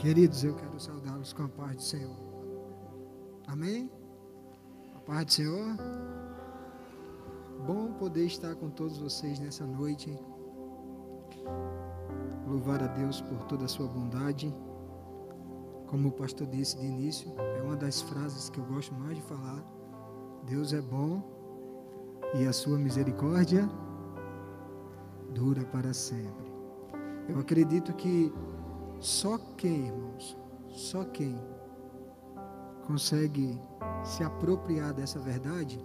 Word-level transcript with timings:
Queridos, 0.00 0.42
eu 0.44 0.54
quero 0.54 0.80
saudá-los 0.80 1.34
com 1.34 1.42
a 1.42 1.48
paz 1.48 1.76
do 1.76 1.82
Senhor. 1.82 2.16
Amém? 3.46 3.90
A 4.96 5.00
paz 5.00 5.26
do 5.26 5.32
Senhor. 5.32 5.76
Bom 7.66 7.92
poder 7.98 8.24
estar 8.24 8.54
com 8.54 8.70
todos 8.70 8.96
vocês 8.96 9.38
nessa 9.38 9.66
noite. 9.66 10.18
Louvar 12.48 12.82
a 12.82 12.86
Deus 12.86 13.20
por 13.20 13.44
toda 13.44 13.66
a 13.66 13.68
sua 13.68 13.86
bondade. 13.88 14.50
Como 15.86 16.08
o 16.08 16.12
pastor 16.12 16.46
disse 16.46 16.78
de 16.78 16.86
início, 16.86 17.30
é 17.38 17.60
uma 17.60 17.76
das 17.76 18.00
frases 18.00 18.48
que 18.48 18.58
eu 18.58 18.64
gosto 18.64 18.94
mais 18.94 19.16
de 19.16 19.22
falar. 19.24 19.62
Deus 20.46 20.72
é 20.72 20.80
bom 20.80 21.22
e 22.36 22.46
a 22.46 22.54
sua 22.54 22.78
misericórdia 22.78 23.68
dura 25.34 25.62
para 25.66 25.92
sempre. 25.92 26.50
Eu 27.28 27.38
acredito 27.38 27.92
que 27.92 28.32
só 29.00 29.38
quem, 29.56 29.86
irmãos, 29.86 30.36
só 30.68 31.04
quem 31.04 31.38
consegue 32.86 33.58
se 34.04 34.22
apropriar 34.22 34.92
dessa 34.92 35.18
verdade 35.18 35.82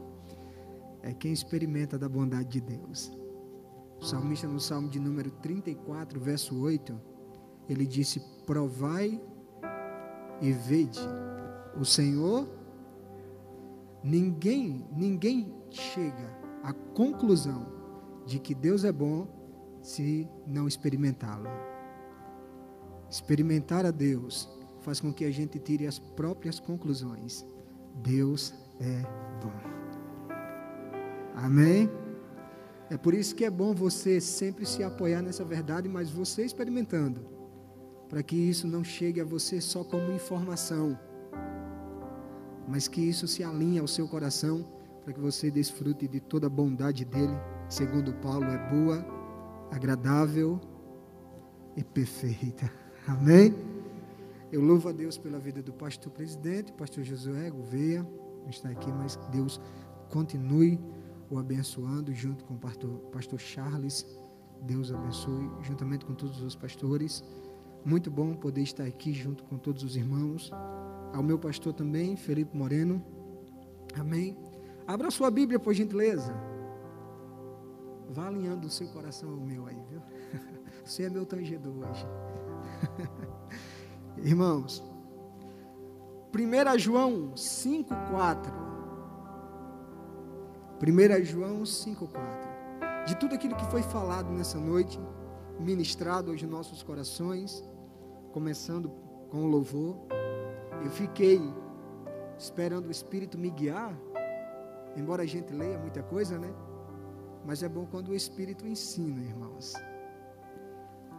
é 1.02 1.14
quem 1.14 1.32
experimenta 1.32 1.98
da 1.98 2.10
bondade 2.10 2.50
de 2.50 2.62
Deus. 2.62 3.12
O 4.02 4.04
salmista, 4.04 4.48
no 4.48 4.60
salmo 4.60 4.90
de 4.90 5.00
número 5.00 5.32
34, 5.32 6.20
verso 6.20 6.60
8, 6.60 7.00
ele 7.70 7.86
disse: 7.86 8.20
Provai 8.46 9.22
e 10.42 10.52
vede, 10.52 11.00
o 11.80 11.86
Senhor, 11.86 12.50
ninguém, 14.04 14.86
ninguém 14.92 15.56
chega 15.70 16.38
à 16.64 16.74
conclusão 16.74 17.66
de 18.26 18.40
que 18.40 18.54
Deus 18.54 18.84
é 18.84 18.92
bom 18.92 19.28
se 19.82 20.28
não 20.46 20.68
experimentá-lo. 20.68 21.75
Experimentar 23.16 23.86
a 23.86 23.92
Deus 23.92 24.50
faz 24.82 25.00
com 25.00 25.14
que 25.14 25.24
a 25.24 25.32
gente 25.32 25.58
tire 25.58 25.88
as 25.88 25.98
próprias 25.98 26.60
conclusões. 26.60 27.46
Deus 28.04 28.54
é 28.78 29.02
bom. 29.42 29.54
Amém? 31.34 31.90
É 32.90 32.98
por 32.98 33.14
isso 33.14 33.34
que 33.34 33.46
é 33.46 33.50
bom 33.50 33.74
você 33.74 34.20
sempre 34.20 34.66
se 34.66 34.84
apoiar 34.84 35.22
nessa 35.22 35.46
verdade, 35.46 35.88
mas 35.88 36.10
você 36.10 36.44
experimentando, 36.44 37.26
para 38.10 38.22
que 38.22 38.36
isso 38.36 38.68
não 38.68 38.84
chegue 38.84 39.22
a 39.22 39.26
você 39.26 39.62
só 39.62 39.82
como 39.82 40.12
informação, 40.12 41.00
mas 42.68 42.90
que 42.90 43.00
isso 43.00 43.30
se 43.30 43.46
alinhe 43.46 43.80
ao 43.80 43.88
seu 43.88 44.10
coração, 44.10 44.68
para 45.06 45.14
que 45.14 45.22
você 45.22 45.50
desfrute 45.50 46.06
de 46.06 46.20
toda 46.20 46.48
a 46.48 46.50
bondade 46.50 47.06
dele, 47.06 47.38
segundo 47.70 48.14
Paulo, 48.16 48.44
é 48.48 48.70
boa, 48.70 49.06
agradável 49.72 50.60
e 51.78 51.84
perfeita. 51.84 52.70
Amém? 53.08 53.54
Eu 54.52 54.62
louvo 54.62 54.90
a 54.90 54.92
Deus 54.92 55.18
pela 55.18 55.38
vida 55.38 55.62
do 55.62 55.72
pastor 55.72 56.12
presidente, 56.12 56.72
pastor 56.72 57.04
Josué 57.04 57.50
Gouveia, 57.52 58.04
não 58.42 58.50
está 58.50 58.70
aqui, 58.70 58.92
mas 58.92 59.16
Deus 59.32 59.60
continue 60.10 60.80
o 61.30 61.38
abençoando 61.38 62.14
junto 62.14 62.44
com 62.46 62.56
o 62.56 62.58
pastor, 62.58 62.90
pastor 63.12 63.40
Charles. 63.40 64.06
Deus 64.62 64.92
abençoe, 64.92 65.50
juntamente 65.62 66.06
com 66.06 66.16
todos 66.16 66.42
os 66.42 66.56
pastores. 66.56 67.24
Muito 67.84 68.10
bom 68.10 68.34
poder 68.34 68.62
estar 68.62 68.86
aqui 68.86 69.14
junto 69.14 69.44
com 69.44 69.58
todos 69.58 69.84
os 69.84 69.96
irmãos. 69.96 70.52
Ao 71.14 71.22
meu 71.22 71.38
pastor 71.38 71.74
também, 71.74 72.16
Felipe 72.16 72.58
Moreno. 72.58 73.04
Amém. 74.00 74.36
Abra 74.88 75.12
sua 75.12 75.30
Bíblia, 75.30 75.60
por 75.60 75.74
gentileza. 75.74 76.34
Vá 78.10 78.28
alinhando 78.28 78.68
o 78.68 78.70
seu 78.70 78.88
coração 78.88 79.30
ao 79.30 79.38
meu 79.38 79.68
aí, 79.68 79.78
viu? 79.90 80.02
Você 80.84 81.04
é 81.04 81.10
meu 81.10 81.26
tangedor 81.26 81.74
hoje. 81.74 82.06
Irmãos, 84.18 84.84
1 86.34 86.80
João 86.80 87.32
5,4. 87.36 88.66
1 90.82 91.26
João 91.26 91.64
5,4. 91.64 93.06
De 93.06 93.16
tudo 93.16 93.36
aquilo 93.36 93.56
que 93.56 93.66
foi 93.66 93.82
falado 93.82 94.32
nessa 94.32 94.60
noite, 94.60 95.00
ministrado 95.60 96.32
aos 96.32 96.42
nossos 96.44 96.84
corações, 96.84 97.64
começando 98.34 98.90
com 99.30 99.46
o 99.46 99.48
louvor, 99.48 99.96
eu 100.84 100.92
fiquei 100.92 101.42
esperando 102.38 102.88
o 102.88 102.92
Espírito 102.92 103.38
me 103.38 103.50
guiar, 103.50 103.98
embora 104.98 105.24
a 105.24 105.26
gente 105.26 105.54
leia 105.54 105.78
muita 105.78 106.04
coisa, 106.04 106.38
né? 106.38 106.54
Mas 107.46 107.64
é 107.64 107.70
bom 107.70 107.86
quando 107.86 108.10
o 108.10 108.16
Espírito 108.16 108.68
ensina, 108.68 109.22
irmãos. 109.22 109.74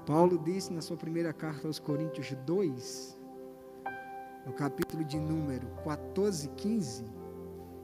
Paulo 0.07 0.39
disse 0.39 0.73
na 0.73 0.81
sua 0.81 0.97
primeira 0.97 1.33
carta 1.33 1.67
aos 1.67 1.81
Coríntios 1.81 2.33
2, 2.47 3.19
no 4.47 4.53
capítulo 4.53 5.05
de 5.05 5.19
número 5.19 5.67
14, 5.83 6.49
15, 6.51 7.05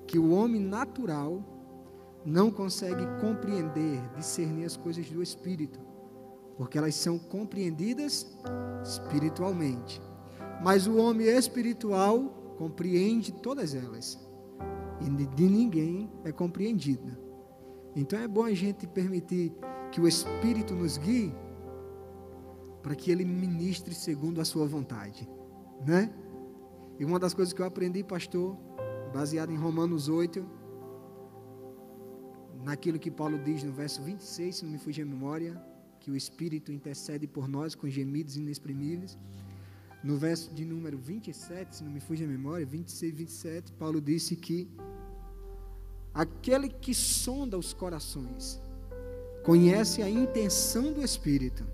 que 0.06 0.20
o 0.20 0.30
homem 0.30 0.60
natural 0.60 1.42
não 2.24 2.48
consegue 2.48 3.04
compreender, 3.20 4.00
discernir 4.14 4.64
as 4.64 4.76
coisas 4.76 5.10
do 5.10 5.20
Espírito, 5.20 5.80
porque 6.56 6.78
elas 6.78 6.94
são 6.94 7.18
compreendidas 7.18 8.38
espiritualmente. 8.84 10.00
Mas 10.62 10.86
o 10.86 10.98
homem 10.98 11.26
espiritual 11.26 12.54
compreende 12.56 13.32
todas 13.32 13.74
elas, 13.74 14.16
e 15.00 15.26
de 15.26 15.48
ninguém 15.48 16.08
é 16.22 16.30
compreendida. 16.30 17.18
Então 17.96 18.16
é 18.16 18.28
bom 18.28 18.44
a 18.44 18.54
gente 18.54 18.86
permitir 18.86 19.52
que 19.90 20.00
o 20.00 20.06
Espírito 20.06 20.72
nos 20.72 20.96
guie 20.96 21.34
para 22.82 22.94
que 22.94 23.10
ele 23.10 23.24
ministre 23.24 23.94
segundo 23.94 24.40
a 24.40 24.44
sua 24.44 24.66
vontade, 24.66 25.28
né? 25.86 26.12
E 26.98 27.04
uma 27.04 27.18
das 27.18 27.32
coisas 27.32 27.54
que 27.54 27.62
eu 27.62 27.66
aprendi, 27.66 28.02
pastor, 28.02 28.56
baseado 29.12 29.50
em 29.50 29.56
Romanos 29.56 30.08
8, 30.08 30.44
naquilo 32.64 32.98
que 32.98 33.10
Paulo 33.10 33.38
diz 33.38 33.62
no 33.62 33.72
verso 33.72 34.02
26, 34.02 34.56
se 34.56 34.64
não 34.64 34.72
me 34.72 34.78
fugir 34.78 35.02
a 35.02 35.06
memória, 35.06 35.60
que 36.00 36.10
o 36.10 36.16
Espírito 36.16 36.72
intercede 36.72 37.26
por 37.26 37.48
nós 37.48 37.74
com 37.74 37.88
gemidos 37.88 38.36
inexprimíveis. 38.36 39.18
No 40.02 40.16
verso 40.16 40.52
de 40.52 40.64
número 40.64 40.98
27, 40.98 41.76
se 41.76 41.84
não 41.84 41.92
me 41.92 42.00
fugir 42.00 42.24
a 42.24 42.28
memória, 42.28 42.66
26, 42.66 43.14
27, 43.14 43.72
Paulo 43.72 44.00
disse 44.00 44.34
que 44.34 44.68
aquele 46.12 46.68
que 46.68 46.92
sonda 46.92 47.56
os 47.56 47.72
corações 47.72 48.60
conhece 49.44 50.02
a 50.02 50.10
intenção 50.10 50.92
do 50.92 51.02
Espírito 51.02 51.64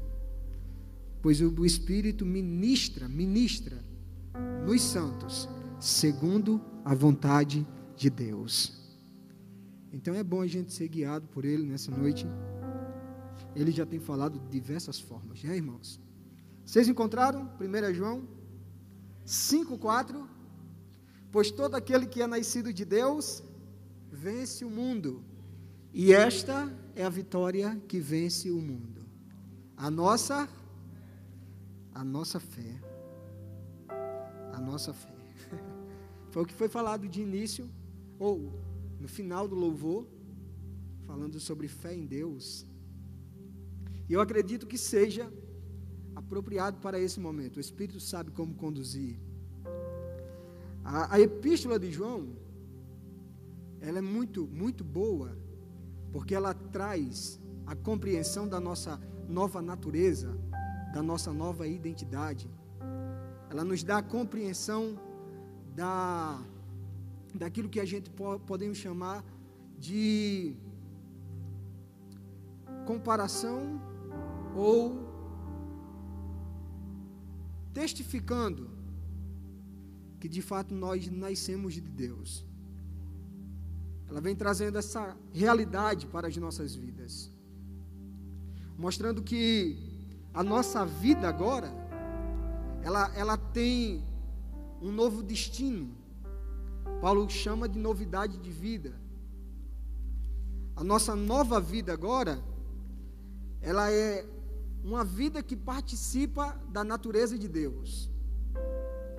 pois 1.28 1.42
o 1.42 1.66
Espírito 1.66 2.24
ministra, 2.24 3.06
ministra 3.06 3.84
nos 4.64 4.80
santos, 4.80 5.46
segundo 5.78 6.58
a 6.82 6.94
vontade 6.94 7.68
de 7.94 8.08
Deus. 8.08 8.72
Então 9.92 10.14
é 10.14 10.24
bom 10.24 10.40
a 10.40 10.46
gente 10.46 10.72
ser 10.72 10.88
guiado 10.88 11.28
por 11.28 11.44
Ele 11.44 11.64
nessa 11.64 11.90
noite. 11.90 12.26
Ele 13.54 13.70
já 13.70 13.84
tem 13.84 14.00
falado 14.00 14.38
de 14.38 14.48
diversas 14.48 14.98
formas, 14.98 15.44
né, 15.44 15.54
irmãos? 15.54 16.00
Vocês 16.64 16.88
encontraram 16.88 17.52
1 17.60 17.92
João 17.92 18.26
5,4? 19.26 20.26
Pois 21.30 21.50
todo 21.50 21.74
aquele 21.74 22.06
que 22.06 22.22
é 22.22 22.26
nascido 22.26 22.72
de 22.72 22.86
Deus 22.86 23.42
vence 24.10 24.64
o 24.64 24.70
mundo, 24.70 25.22
e 25.92 26.10
esta 26.10 26.74
é 26.96 27.04
a 27.04 27.10
vitória 27.10 27.78
que 27.86 28.00
vence 28.00 28.50
o 28.50 28.62
mundo. 28.62 29.04
A 29.76 29.90
nossa 29.90 30.48
a 31.98 32.04
nossa 32.04 32.38
fé. 32.38 32.80
A 34.52 34.60
nossa 34.60 34.92
fé. 34.94 35.12
Foi 36.30 36.42
o 36.44 36.46
que 36.46 36.54
foi 36.54 36.68
falado 36.68 37.08
de 37.08 37.20
início, 37.20 37.68
ou 38.18 38.52
no 39.00 39.08
final 39.08 39.48
do 39.48 39.56
louvor, 39.56 40.06
falando 41.06 41.40
sobre 41.40 41.66
fé 41.66 41.92
em 41.94 42.06
Deus. 42.06 42.64
E 44.08 44.12
eu 44.12 44.20
acredito 44.20 44.66
que 44.66 44.78
seja 44.78 45.32
apropriado 46.14 46.78
para 46.78 47.00
esse 47.00 47.18
momento. 47.18 47.56
O 47.56 47.60
Espírito 47.60 47.98
sabe 47.98 48.30
como 48.30 48.54
conduzir. 48.54 49.18
A, 50.84 51.14
a 51.14 51.20
epístola 51.20 51.78
de 51.80 51.90
João, 51.90 52.28
ela 53.80 53.98
é 53.98 54.02
muito, 54.02 54.46
muito 54.46 54.84
boa, 54.84 55.36
porque 56.12 56.34
ela 56.34 56.54
traz 56.54 57.40
a 57.66 57.74
compreensão 57.74 58.46
da 58.46 58.60
nossa 58.60 59.00
nova 59.28 59.60
natureza, 59.60 60.38
da 60.92 61.02
nossa 61.02 61.32
nova 61.32 61.66
identidade. 61.66 62.50
Ela 63.50 63.64
nos 63.64 63.82
dá 63.82 63.98
a 63.98 64.02
compreensão 64.02 64.98
da, 65.74 66.42
daquilo 67.34 67.68
que 67.68 67.80
a 67.80 67.84
gente 67.84 68.10
po 68.10 68.38
podemos 68.40 68.78
chamar 68.78 69.24
de 69.78 70.54
comparação 72.86 73.80
ou 74.56 75.08
testificando 77.72 78.70
que 80.18 80.28
de 80.28 80.42
fato 80.42 80.74
nós 80.74 81.08
nascemos 81.08 81.74
de 81.74 81.80
Deus. 81.80 82.44
Ela 84.08 84.20
vem 84.20 84.34
trazendo 84.34 84.78
essa 84.78 85.16
realidade 85.32 86.06
para 86.06 86.28
as 86.28 86.36
nossas 86.36 86.74
vidas, 86.74 87.30
mostrando 88.76 89.22
que 89.22 89.87
a 90.32 90.42
nossa 90.42 90.84
vida 90.84 91.28
agora 91.28 91.72
ela, 92.82 93.14
ela 93.14 93.36
tem 93.36 94.04
um 94.80 94.90
novo 94.90 95.22
destino. 95.22 95.94
Paulo 97.00 97.28
chama 97.28 97.68
de 97.68 97.78
novidade 97.78 98.38
de 98.38 98.50
vida. 98.50 98.98
A 100.76 100.84
nossa 100.84 101.14
nova 101.14 101.60
vida 101.60 101.92
agora, 101.92 102.42
ela 103.60 103.90
é 103.90 104.24
uma 104.82 105.04
vida 105.04 105.42
que 105.42 105.56
participa 105.56 106.52
da 106.70 106.84
natureza 106.84 107.36
de 107.36 107.48
Deus. 107.48 108.08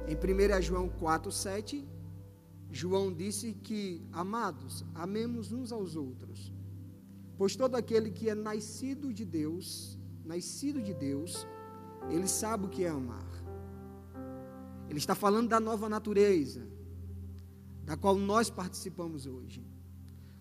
Em 0.08 0.16
1 0.16 0.62
João 0.62 0.90
4, 0.90 1.32
7, 1.32 1.88
João 2.72 3.14
disse 3.14 3.54
que, 3.54 4.02
amados, 4.12 4.86
amemos 4.96 5.52
uns 5.52 5.72
aos 5.72 5.96
outros, 5.96 6.54
pois 7.38 7.56
todo 7.56 7.76
aquele 7.76 8.10
que 8.10 8.30
é 8.30 8.36
nascido 8.36 9.14
de 9.14 9.26
Deus, 9.26 9.99
nascido 10.30 10.80
de 10.80 10.94
Deus, 10.94 11.48
ele 12.08 12.28
sabe 12.28 12.66
o 12.66 12.70
que 12.70 12.84
é 12.84 12.90
amar. 12.90 13.26
Ele 14.88 15.00
está 15.00 15.16
falando 15.16 15.50
da 15.50 15.60
nova 15.60 15.90
natureza, 15.90 16.62
da 17.84 17.98
qual 17.98 18.16
nós 18.16 18.48
participamos 18.48 19.26
hoje. 19.26 19.66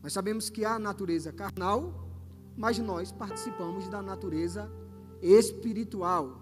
Nós 0.03 0.13
sabemos 0.13 0.51
que 0.51 0.63
há 0.63 0.79
natureza 0.79 1.33
carnal, 1.33 2.07
mas 2.55 2.79
nós 2.79 3.11
participamos 3.11 3.89
da 3.89 4.03
natureza 4.03 4.71
espiritual. 5.23 6.39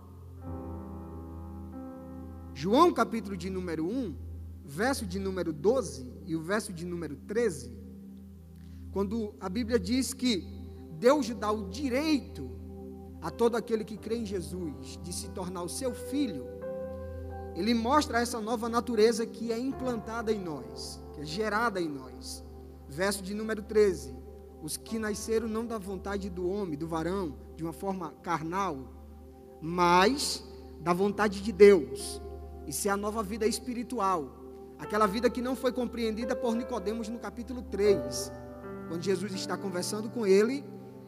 João, 2.53 2.93
capítulo 2.93 3.37
de 3.37 3.49
número 3.49 3.87
1, 3.87 4.13
verso 4.65 5.07
de 5.07 5.21
número 5.21 5.53
12 5.53 6.13
e 6.27 6.35
o 6.35 6.43
verso 6.43 6.73
de 6.73 6.85
número 6.85 7.15
13, 7.15 7.71
quando 8.91 9.37
a 9.39 9.49
Bíblia 9.49 9.79
diz 9.79 10.13
que 10.13 10.45
Deus 10.99 11.29
dá 11.31 11.53
o 11.53 11.69
direito 11.69 12.66
a 13.27 13.31
todo 13.31 13.57
aquele 13.57 13.85
que 13.85 13.97
crê 13.97 14.19
em 14.19 14.25
Jesus 14.25 15.01
de 15.03 15.13
se 15.13 15.29
tornar 15.31 15.65
o 15.65 15.69
seu 15.69 15.93
filho, 15.93 16.47
ele 17.57 17.75
mostra 17.75 18.21
essa 18.21 18.41
nova 18.41 18.69
natureza 18.69 19.27
que 19.27 19.51
é 19.51 19.59
implantada 19.59 20.33
em 20.33 20.39
nós, 20.39 21.03
que 21.13 21.23
é 21.23 21.25
gerada 21.25 21.81
em 21.81 21.89
nós. 21.89 22.45
Verso 22.89 23.25
de 23.25 23.35
número 23.35 23.63
13: 23.63 24.15
Os 24.63 24.77
que 24.77 24.97
nasceram 24.97 25.49
não 25.49 25.67
da 25.67 25.77
vontade 25.77 26.31
do 26.31 26.49
homem, 26.49 26.79
do 26.79 26.87
varão, 26.87 27.37
de 27.57 27.65
uma 27.65 27.73
forma 27.73 28.13
carnal, 28.23 28.79
mas 29.61 30.45
da 30.79 30.93
vontade 30.93 31.43
de 31.43 31.51
Deus. 31.51 32.23
Isso 32.65 32.87
é 32.87 32.93
a 32.93 32.97
nova 32.97 33.25
vida 33.25 33.45
espiritual. 33.45 34.37
Aquela 34.79 35.09
vida 35.09 35.29
que 35.29 35.43
não 35.43 35.57
foi 35.57 35.73
compreendida 35.73 36.37
por 36.37 36.55
Nicodemos 36.55 37.09
no 37.09 37.19
capítulo 37.19 37.61
3, 37.61 38.31
quando 38.87 39.03
Jesus 39.03 39.33
está 39.33 39.57
conversando 39.57 40.09
com 40.09 40.25
ele, 40.25 40.65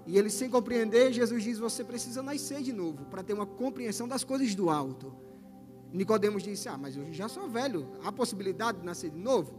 e 0.09 0.17
ele 0.17 0.31
sem 0.31 0.49
compreender, 0.49 1.13
Jesus 1.13 1.45
diz: 1.45 1.59
"Você 1.59 1.85
precisa 1.85 2.23
nascer 2.23 2.63
de 2.63 2.73
novo 2.73 3.05
para 3.11 3.23
ter 3.23 3.35
uma 3.35 3.45
compreensão 3.45 4.09
das 4.09 4.25
coisas 4.25 4.55
do 4.55 4.71
alto". 4.71 5.13
Nicodemos 5.93 6.43
disse: 6.43 6.67
"Ah, 6.67 6.79
mas 6.79 6.97
eu 6.97 7.13
já 7.13 7.29
sou 7.29 7.47
velho, 7.47 7.87
há 8.03 8.11
possibilidade 8.11 8.79
de 8.79 8.87
nascer 8.87 9.11
de 9.11 9.19
novo?" 9.19 9.53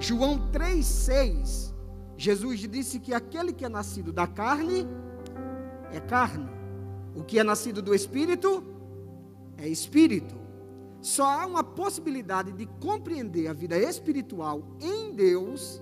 João 0.00 0.50
3:6, 0.50 1.72
Jesus 2.16 2.58
disse 2.68 2.98
que 2.98 3.14
aquele 3.14 3.52
que 3.52 3.64
é 3.64 3.68
nascido 3.68 4.12
da 4.12 4.26
carne 4.26 4.84
é 5.92 6.00
carne. 6.00 6.50
O 7.14 7.22
que 7.22 7.38
é 7.38 7.44
nascido 7.44 7.80
do 7.80 7.94
espírito 7.94 8.64
é 9.56 9.68
espírito. 9.68 10.34
Só 11.00 11.24
há 11.24 11.46
uma 11.46 11.62
possibilidade 11.62 12.50
de 12.50 12.66
compreender 12.80 13.46
a 13.46 13.52
vida 13.52 13.78
espiritual 13.78 14.76
em 14.80 15.14
Deus 15.14 15.80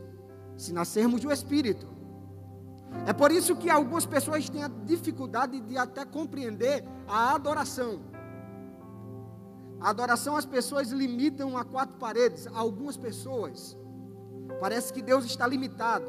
se 0.54 0.70
nascermos 0.75 1.22
do 1.22 1.32
espírito. 1.32 1.95
É 3.04 3.12
por 3.12 3.31
isso 3.31 3.56
que 3.56 3.69
algumas 3.69 4.06
pessoas 4.06 4.48
têm 4.48 4.62
a 4.62 4.69
dificuldade 4.69 5.60
de 5.60 5.76
até 5.76 6.04
compreender 6.04 6.84
a 7.06 7.34
adoração. 7.34 8.00
A 9.81 9.90
adoração 9.90 10.37
as 10.37 10.46
pessoas 10.46 10.90
limitam 10.90 11.56
a 11.56 11.64
quatro 11.64 11.96
paredes. 11.96 12.46
Algumas 12.48 12.96
pessoas 12.96 13.76
parece 14.60 14.93
que 14.93 15.02
Deus 15.02 15.25
está 15.25 15.46
limitado. 15.46 16.06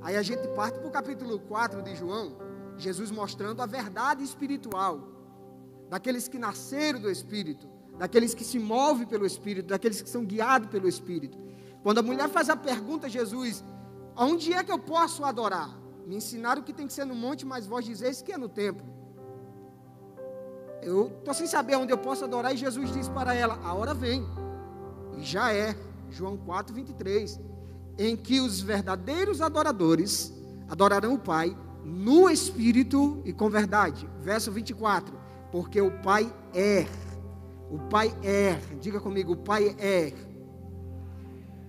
Aí 0.00 0.16
a 0.16 0.22
gente 0.22 0.46
parte 0.48 0.78
para 0.78 0.88
o 0.88 0.90
capítulo 0.90 1.38
4 1.38 1.82
de 1.82 1.94
João, 1.94 2.36
Jesus 2.76 3.10
mostrando 3.10 3.62
a 3.62 3.66
verdade 3.66 4.22
espiritual 4.22 5.00
daqueles 5.88 6.28
que 6.28 6.38
nasceram 6.38 7.00
do 7.00 7.10
Espírito, 7.10 7.68
daqueles 7.98 8.34
que 8.34 8.44
se 8.44 8.58
movem 8.58 9.06
pelo 9.06 9.24
Espírito, 9.24 9.68
daqueles 9.68 10.02
que 10.02 10.10
são 10.10 10.24
guiados 10.24 10.68
pelo 10.68 10.88
Espírito. 10.88 11.38
Quando 11.82 11.98
a 11.98 12.02
mulher 12.02 12.28
faz 12.28 12.48
a 12.48 12.56
pergunta 12.56 13.06
a 13.06 13.10
Jesus, 13.10 13.62
aonde 14.16 14.52
é 14.52 14.64
que 14.64 14.72
eu 14.72 14.78
posso 14.78 15.24
adorar? 15.24 15.83
Me 16.06 16.16
ensinaram 16.16 16.62
que 16.62 16.72
tem 16.72 16.86
que 16.86 16.92
ser 16.92 17.04
no 17.04 17.14
monte, 17.14 17.46
mas 17.46 17.66
vós 17.66 17.84
dizeis 17.84 18.20
que 18.20 18.32
é 18.32 18.38
no 18.38 18.48
templo. 18.48 18.86
Eu 20.82 21.08
estou 21.18 21.32
sem 21.32 21.46
saber 21.46 21.76
onde 21.76 21.92
eu 21.92 21.98
posso 21.98 22.24
adorar, 22.24 22.52
e 22.54 22.58
Jesus 22.58 22.92
diz 22.92 23.08
para 23.08 23.34
ela: 23.34 23.58
a 23.62 23.72
hora 23.74 23.94
vem, 23.94 24.26
e 25.16 25.22
já 25.22 25.52
é, 25.52 25.74
João 26.10 26.36
4, 26.36 26.74
23, 26.74 27.40
em 27.98 28.16
que 28.16 28.40
os 28.40 28.60
verdadeiros 28.60 29.40
adoradores 29.40 30.32
adorarão 30.68 31.14
o 31.14 31.18
Pai 31.18 31.56
no 31.82 32.28
espírito 32.28 33.22
e 33.24 33.32
com 33.32 33.48
verdade. 33.48 34.08
Verso 34.20 34.52
24: 34.52 35.14
Porque 35.50 35.80
o 35.80 35.90
Pai 36.02 36.30
é, 36.54 36.86
o 37.70 37.78
Pai 37.88 38.14
é, 38.22 38.54
diga 38.78 39.00
comigo, 39.00 39.32
o 39.32 39.36
Pai 39.36 39.74
é 39.78 40.12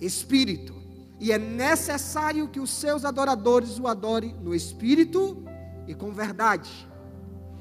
espírito, 0.01 0.74
e 1.25 1.31
é 1.31 1.39
necessário 1.39 2.47
que 2.47 2.59
os 2.59 2.69
seus 2.69 3.03
adoradores 3.03 3.79
o 3.79 3.87
adorem 3.87 4.35
no 4.43 4.53
espírito 4.53 5.43
e 5.87 5.95
com 5.95 6.11
verdade. 6.11 6.87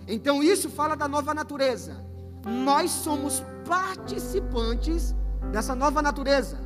Então 0.07 0.43
isso 0.43 0.69
fala 0.69 0.95
da 0.95 1.09
nova 1.09 1.33
natureza. 1.33 1.97
Nós 2.45 2.91
somos 2.91 3.43
participantes 3.67 5.15
dessa 5.51 5.75
nova 5.75 6.03
natureza. 6.03 6.59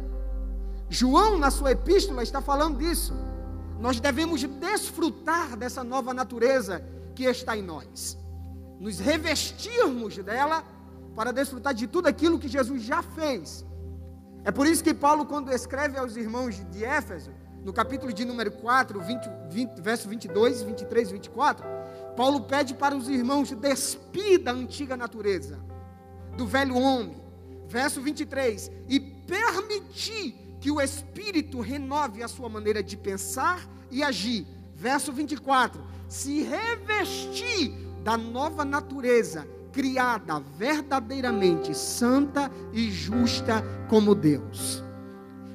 João, 0.88 1.38
na 1.38 1.52
sua 1.52 1.70
epístola, 1.70 2.20
está 2.20 2.40
falando 2.40 2.78
disso. 2.78 3.14
Nós 3.78 4.00
devemos 4.00 4.42
desfrutar 4.42 5.56
dessa 5.56 5.84
nova 5.84 6.12
natureza 6.12 6.84
que 7.14 7.22
está 7.22 7.56
em 7.56 7.62
nós, 7.62 8.18
nos 8.80 8.98
revestirmos 8.98 10.18
dela 10.18 10.64
para 11.14 11.32
desfrutar 11.32 11.74
de 11.74 11.86
tudo 11.86 12.08
aquilo 12.08 12.40
que 12.40 12.48
Jesus 12.48 12.82
já 12.82 13.04
fez. 13.04 13.64
É 14.44 14.50
por 14.50 14.66
isso 14.66 14.82
que 14.82 14.94
Paulo, 14.94 15.26
quando 15.26 15.52
escreve 15.52 15.98
aos 15.98 16.16
irmãos 16.16 16.64
de 16.70 16.84
Éfeso, 16.84 17.30
no 17.64 17.72
capítulo 17.72 18.12
de 18.12 18.24
número 18.24 18.50
4, 18.52 19.00
20, 19.00 19.30
20, 19.50 19.80
verso 19.80 20.08
22, 20.08 20.62
23 20.62 21.08
e 21.08 21.12
24, 21.12 21.66
Paulo 22.16 22.42
pede 22.42 22.74
para 22.74 22.96
os 22.96 23.08
irmãos 23.08 23.50
despir 23.52 24.38
da 24.38 24.52
antiga 24.52 24.96
natureza, 24.96 25.58
do 26.36 26.46
velho 26.46 26.76
homem. 26.76 27.22
Verso 27.66 28.00
23, 28.00 28.70
e 28.88 28.98
permitir 28.98 30.56
que 30.58 30.70
o 30.70 30.80
Espírito 30.80 31.60
renove 31.60 32.22
a 32.22 32.28
sua 32.28 32.48
maneira 32.48 32.82
de 32.82 32.96
pensar 32.96 33.68
e 33.90 34.02
agir. 34.02 34.46
Verso 34.74 35.12
24: 35.12 35.84
se 36.08 36.42
revestir 36.42 37.72
da 38.02 38.16
nova 38.16 38.64
natureza, 38.64 39.46
criada 39.78 40.40
verdadeiramente 40.40 41.72
santa 41.72 42.50
e 42.72 42.90
justa 42.90 43.62
como 43.88 44.12
Deus. 44.12 44.82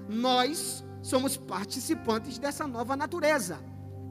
Nós 0.08 0.82
somos 1.01 1.36
participantes 1.36 2.39
dessa 2.39 2.65
nova 2.65 2.96
natureza. 2.96 3.60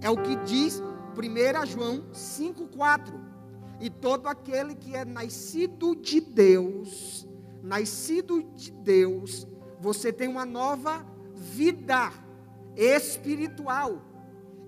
É 0.03 0.11
o 0.11 0.19
que 0.19 0.37
diz 0.45 0.83
1 1.17 1.67
João 1.67 2.05
5,4. 2.13 3.11
E 3.81 3.89
todo 3.89 4.27
aquele 4.27 4.75
que 4.75 4.95
é 4.95 5.03
nascido 5.03 5.97
de 5.97 6.21
Deus, 6.21 7.27
nascido 7.63 8.43
de 8.55 8.71
Deus, 8.71 9.49
você 9.81 10.13
tem 10.13 10.29
uma 10.29 10.45
nova 10.45 11.07
vida 11.35 12.13
espiritual. 12.77 14.03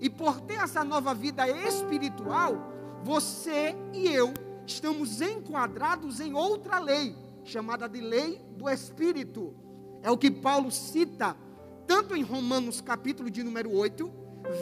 E 0.01 0.09
por 0.09 0.41
ter 0.41 0.55
essa 0.55 0.83
nova 0.83 1.13
vida 1.13 1.47
espiritual, 1.47 2.73
você 3.03 3.75
e 3.93 4.07
eu 4.07 4.33
estamos 4.65 5.21
enquadrados 5.21 6.19
em 6.19 6.33
outra 6.33 6.79
lei, 6.79 7.15
chamada 7.43 7.87
de 7.87 8.01
lei 8.01 8.41
do 8.57 8.69
Espírito. 8.69 9.53
É 10.01 10.09
o 10.09 10.17
que 10.17 10.31
Paulo 10.31 10.71
cita 10.71 11.35
tanto 11.87 12.15
em 12.15 12.23
Romanos 12.23 12.81
capítulo 12.81 13.29
de 13.29 13.43
número 13.43 13.71
8, 13.71 14.11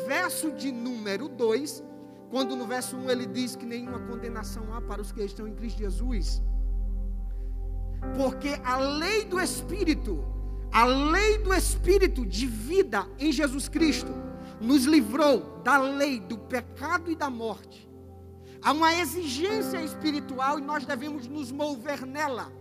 verso 0.05 0.51
de 0.51 0.72
número 0.72 1.27
2, 1.29 1.83
quando 2.29 2.55
no 2.55 2.65
verso 2.65 2.98
1 2.98 3.10
ele 3.10 3.25
diz 3.25 3.55
que 3.55 3.65
nenhuma 3.65 4.00
condenação 4.00 4.74
há 4.74 4.81
para 4.81 5.01
os 5.01 5.12
que 5.12 5.22
estão 5.24 5.48
em 5.48 5.55
Cristo 5.55 5.79
Jesus. 5.79 6.41
Porque 8.17 8.60
a 8.63 8.77
lei 8.77 9.24
do 9.25 9.39
Espírito 9.39 10.33
a 10.74 10.86
lei 10.86 11.38
do 11.38 11.53
Espírito 11.53 12.25
de 12.25 12.48
vida 12.48 13.07
em 13.19 13.31
Jesus 13.31 13.69
Cristo 13.69 14.12
nos 14.60 14.86
livrou 14.86 15.62
da 15.63 15.77
lei 15.77 16.19
do 16.19 16.36
pecado 16.36 17.12
e 17.12 17.15
da 17.15 17.29
morte. 17.29 17.88
Há 18.63 18.72
uma 18.72 18.93
exigência 18.93 19.82
espiritual 19.82 20.58
e 20.58 20.62
nós 20.62 20.86
devemos 20.86 21.27
nos 21.27 21.51
mover 21.51 22.05
nela. 22.05 22.51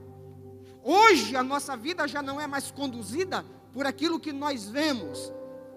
Hoje 0.82 1.36
a 1.36 1.44
nossa 1.44 1.76
vida 1.76 2.08
já 2.08 2.20
não 2.20 2.40
é 2.40 2.46
mais 2.46 2.72
conduzida 2.72 3.44
por 3.72 3.86
aquilo 3.86 4.18
que 4.18 4.32
nós 4.32 4.68
vemos, 4.68 5.32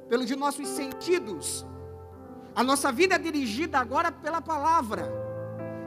pelos 0.10 0.30
nossos 0.32 0.68
sentidos. 0.68 1.64
A 2.56 2.64
nossa 2.64 2.92
vida 2.92 3.16
é 3.16 3.20
dirigida 3.20 3.78
agora 3.78 4.12
pela 4.12 4.42
palavra. 4.42 5.08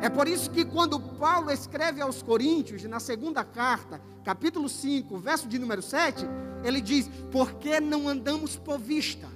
É 0.00 0.08
por 0.08 0.28
isso 0.28 0.50
que 0.52 0.64
quando 0.64 1.00
Paulo 1.00 1.50
escreve 1.50 2.00
aos 2.00 2.22
Coríntios, 2.22 2.84
na 2.84 3.00
segunda 3.00 3.42
carta, 3.42 4.00
capítulo 4.22 4.68
5, 4.68 5.18
verso 5.18 5.48
de 5.48 5.58
número 5.58 5.82
7, 5.82 6.24
ele 6.62 6.80
diz: 6.80 7.10
Porque 7.32 7.80
não 7.80 8.06
andamos 8.06 8.56
por 8.56 8.78
vista, 8.78 9.26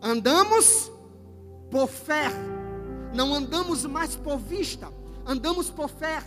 andamos 0.00 0.92
por 1.68 1.88
fé. 1.88 2.30
Não 3.12 3.34
andamos 3.34 3.84
mais 3.84 4.16
por 4.16 4.38
vista, 4.38 4.92
andamos 5.26 5.70
por 5.70 5.88
fé. 5.88 6.22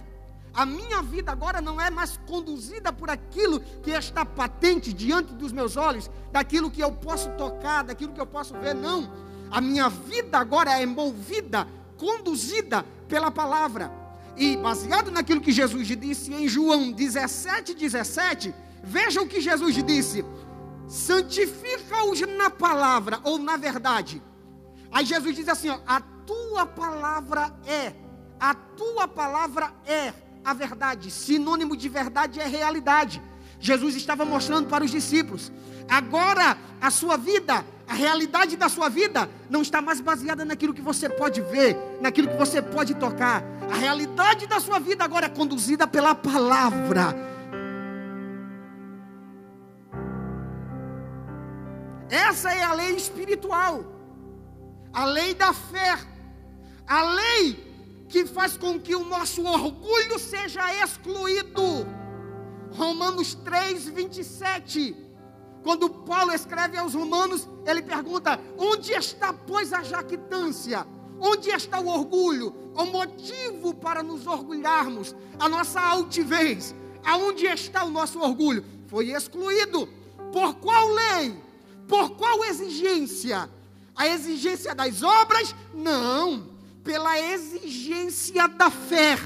A 0.53 0.65
minha 0.65 1.01
vida 1.01 1.31
agora 1.31 1.59
não 1.59 1.81
é 1.81 1.89
mais 1.89 2.17
conduzida 2.27 2.93
por 2.93 3.09
aquilo 3.09 3.59
que 3.81 3.89
está 3.91 4.23
patente 4.23 4.93
diante 4.93 5.33
dos 5.33 5.51
meus 5.51 5.75
olhos, 5.77 6.09
daquilo 6.31 6.69
que 6.69 6.81
eu 6.81 6.91
posso 6.91 7.29
tocar, 7.31 7.83
daquilo 7.83 8.13
que 8.13 8.21
eu 8.21 8.25
posso 8.25 8.53
ver, 8.59 8.75
não. 8.75 9.11
A 9.49 9.59
minha 9.59 9.89
vida 9.89 10.37
agora 10.37 10.79
é 10.79 10.85
movida, 10.85 11.67
conduzida 11.97 12.85
pela 13.07 13.31
palavra. 13.31 13.91
E 14.35 14.57
baseado 14.57 15.11
naquilo 15.11 15.41
que 15.41 15.51
Jesus 15.51 15.87
disse 15.87 16.33
em 16.33 16.47
João 16.47 16.91
17, 16.91 17.73
17, 17.73 18.53
veja 18.83 19.21
o 19.21 19.27
que 19.27 19.41
Jesus 19.41 19.75
disse: 19.83 20.23
santifica-os 20.87 22.21
na 22.21 22.49
palavra 22.49 23.19
ou 23.23 23.37
na 23.37 23.57
verdade. 23.57 24.21
Aí 24.91 25.05
Jesus 25.05 25.35
diz 25.35 25.47
assim: 25.47 25.69
ó, 25.69 25.79
a 25.85 26.01
tua 26.25 26.65
palavra 26.65 27.53
é, 27.65 27.93
a 28.39 28.53
tua 28.53 29.07
palavra 29.07 29.73
é 29.85 30.13
a 30.43 30.53
verdade. 30.53 31.09
Sinônimo 31.11 31.75
de 31.75 31.87
verdade 31.89 32.39
é 32.39 32.47
realidade. 32.47 33.21
Jesus 33.59 33.95
estava 33.95 34.25
mostrando 34.25 34.67
para 34.67 34.83
os 34.83 34.91
discípulos. 34.91 35.51
Agora 35.87 36.57
a 36.81 36.91
sua 36.91 37.17
vida 37.17 37.65
a 37.87 37.93
realidade 37.93 38.55
da 38.55 38.69
sua 38.69 38.89
vida 38.89 39.29
não 39.49 39.61
está 39.61 39.81
mais 39.81 39.99
baseada 39.99 40.45
naquilo 40.45 40.73
que 40.73 40.81
você 40.81 41.09
pode 41.09 41.41
ver, 41.41 41.77
naquilo 42.01 42.29
que 42.29 42.37
você 42.37 42.61
pode 42.61 42.95
tocar. 42.95 43.43
A 43.71 43.75
realidade 43.75 44.47
da 44.47 44.59
sua 44.59 44.79
vida 44.79 45.03
agora 45.03 45.25
é 45.25 45.29
conduzida 45.29 45.85
pela 45.85 46.15
palavra. 46.15 47.13
Essa 52.09 52.53
é 52.53 52.63
a 52.63 52.73
lei 52.73 52.95
espiritual, 52.95 53.83
a 54.93 55.05
lei 55.05 55.33
da 55.33 55.51
fé, 55.51 55.97
a 56.87 57.03
lei 57.03 57.73
que 58.09 58.25
faz 58.25 58.57
com 58.57 58.79
que 58.79 58.95
o 58.95 59.03
nosso 59.05 59.43
orgulho 59.43 60.19
seja 60.19 60.61
excluído. 60.83 61.85
Romanos 62.71 63.35
3, 63.35 63.87
27. 63.87 64.95
Quando 65.63 65.89
Paulo 65.89 66.33
escreve 66.33 66.77
aos 66.77 66.93
Romanos, 66.93 67.47
ele 67.65 67.81
pergunta: 67.81 68.39
onde 68.57 68.91
está, 68.91 69.33
pois, 69.33 69.71
a 69.73 69.81
jactância? 69.81 70.85
Onde 71.19 71.49
está 71.49 71.79
o 71.79 71.87
orgulho? 71.87 72.53
O 72.75 72.85
motivo 72.85 73.73
para 73.73 74.03
nos 74.03 74.27
orgulharmos, 74.27 75.15
a 75.39 75.47
nossa 75.47 75.79
altivez. 75.79 76.75
Aonde 77.03 77.45
está 77.45 77.83
o 77.83 77.89
nosso 77.89 78.19
orgulho? 78.19 78.65
Foi 78.87 79.11
excluído. 79.11 79.87
Por 80.31 80.55
qual 80.55 80.87
lei? 80.87 81.35
Por 81.87 82.11
qual 82.11 82.43
exigência? 82.45 83.49
A 83.95 84.07
exigência 84.07 84.73
das 84.75 85.01
obras? 85.01 85.55
Não. 85.73 86.52
Pela 86.83 87.19
exigência 87.19 88.47
da 88.47 88.69
fé. 88.69 89.17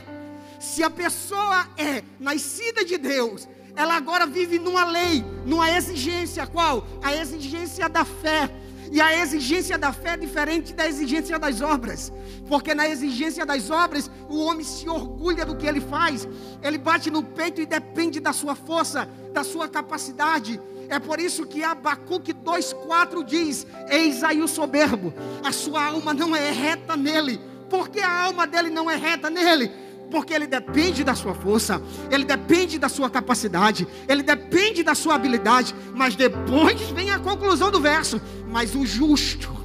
Se 0.60 0.84
a 0.84 0.90
pessoa 0.90 1.68
é 1.78 2.04
nascida 2.20 2.84
de 2.86 2.98
Deus, 2.98 3.48
ela 3.76 3.96
agora 3.96 4.26
vive 4.26 4.58
numa 4.60 4.86
lei, 4.86 5.24
numa 5.46 5.72
exigência, 5.72 6.48
qual? 6.48 6.86
A 7.04 7.16
exigência 7.16 7.88
da 7.88 8.04
fé. 8.04 8.50
E 8.92 9.02
a 9.02 9.22
exigência 9.22 9.78
da 9.78 9.92
fé 9.92 10.12
é 10.12 10.18
diferente 10.18 10.74
da 10.74 10.88
exigência 10.88 11.38
das 11.38 11.62
obras. 11.62 12.12
Porque 12.48 12.74
na 12.74 12.88
exigência 12.88 13.46
das 13.46 13.70
obras, 13.70 14.10
o 14.30 14.38
homem 14.40 14.64
se 14.64 14.88
orgulha 14.88 15.46
do 15.46 15.56
que 15.56 15.68
ele 15.68 15.82
faz. 15.82 16.28
Ele 16.62 16.78
bate 16.78 17.12
no 17.12 17.22
peito 17.22 17.60
e 17.62 17.66
depende 17.66 18.20
da 18.20 18.32
sua 18.32 18.56
força, 18.56 19.08
da 19.34 19.44
sua 19.44 19.68
capacidade. 19.68 20.60
É 20.90 21.00
por 21.00 21.20
isso 21.20 21.46
que 21.46 21.64
Abacuque 21.64 22.34
2,4 22.34 23.24
diz: 23.24 23.68
Eis 23.90 24.24
aí 24.24 24.42
o 24.42 24.48
soberbo, 24.48 25.14
a 25.44 25.52
sua 25.52 25.86
alma 25.86 26.14
não 26.14 26.36
é 26.36 26.52
reta 26.52 26.96
nele. 26.96 27.40
Porque 27.70 28.00
a 28.00 28.24
alma 28.24 28.48
dele 28.48 28.70
não 28.70 28.90
é 28.90 28.96
reta 28.96 29.30
nele? 29.30 29.72
porque 30.10 30.34
ele 30.34 30.48
depende 30.48 31.04
da 31.04 31.14
sua 31.14 31.34
força, 31.34 31.82
ele 32.10 32.24
depende 32.24 32.80
da 32.80 32.90
sua 32.90 33.10
capacidade, 33.10 33.88
ele 34.08 34.24
depende 34.24 34.84
da 34.84 34.96
sua 34.96 35.16
habilidade, 35.16 35.76
mas 35.94 36.16
depois 36.16 36.80
vem 36.92 37.12
a 37.12 37.20
conclusão 37.20 37.70
do 37.70 37.80
verso: 37.80 38.22
mas 38.48 38.76
o 38.76 38.86
justo, 38.86 39.57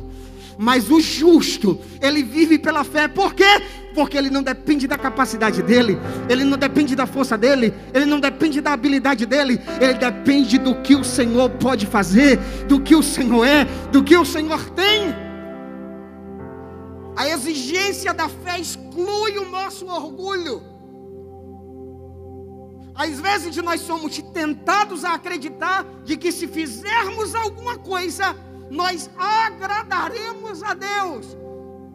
mas 0.59 0.91
o 0.91 1.01
justo, 1.01 1.79
ele 2.01 2.23
vive 2.23 2.59
pela 2.59 2.85
fé, 2.85 3.09
por 3.09 3.35
quê? 3.35 3.63
Porque 3.95 4.17
ele 4.17 4.31
não 4.31 4.43
depende 4.43 4.87
da 4.87 4.97
capacidade 4.97 5.63
dele, 5.63 5.99
ele 6.29 6.45
não 6.45 6.57
depende 6.57 6.97
da 6.97 7.07
força 7.07 7.37
dele, 7.37 7.75
ele 7.93 8.07
não 8.07 8.21
depende 8.21 8.61
da 8.61 8.73
habilidade 8.73 9.27
dele, 9.27 9.61
ele 9.81 9.95
depende 9.95 10.59
do 10.59 10.77
que 10.77 10.95
o 10.95 11.05
Senhor 11.05 11.51
pode 11.51 11.87
fazer, 11.87 12.39
do 12.67 12.81
que 12.81 12.95
o 12.95 13.03
Senhor 13.03 13.45
é, 13.45 13.65
do 13.91 14.03
que 14.03 14.17
o 14.17 14.25
Senhor 14.25 14.71
tem. 14.71 15.15
A 17.17 17.29
exigência 17.29 18.15
da 18.15 18.29
fé 18.29 18.59
exclui 18.59 19.39
o 19.39 19.51
nosso 19.51 19.87
orgulho. 19.87 20.63
Às 22.95 23.21
vezes 23.21 23.57
nós 23.57 23.81
somos 23.81 24.19
tentados 24.33 25.05
a 25.05 25.15
acreditar 25.15 25.85
de 26.05 26.17
que 26.17 26.31
se 26.31 26.47
fizermos 26.47 27.35
alguma 27.35 27.79
coisa, 27.79 28.37
nós 28.73 29.11
agradaremos 29.19 30.63
a 30.63 30.73
Deus. 30.73 31.37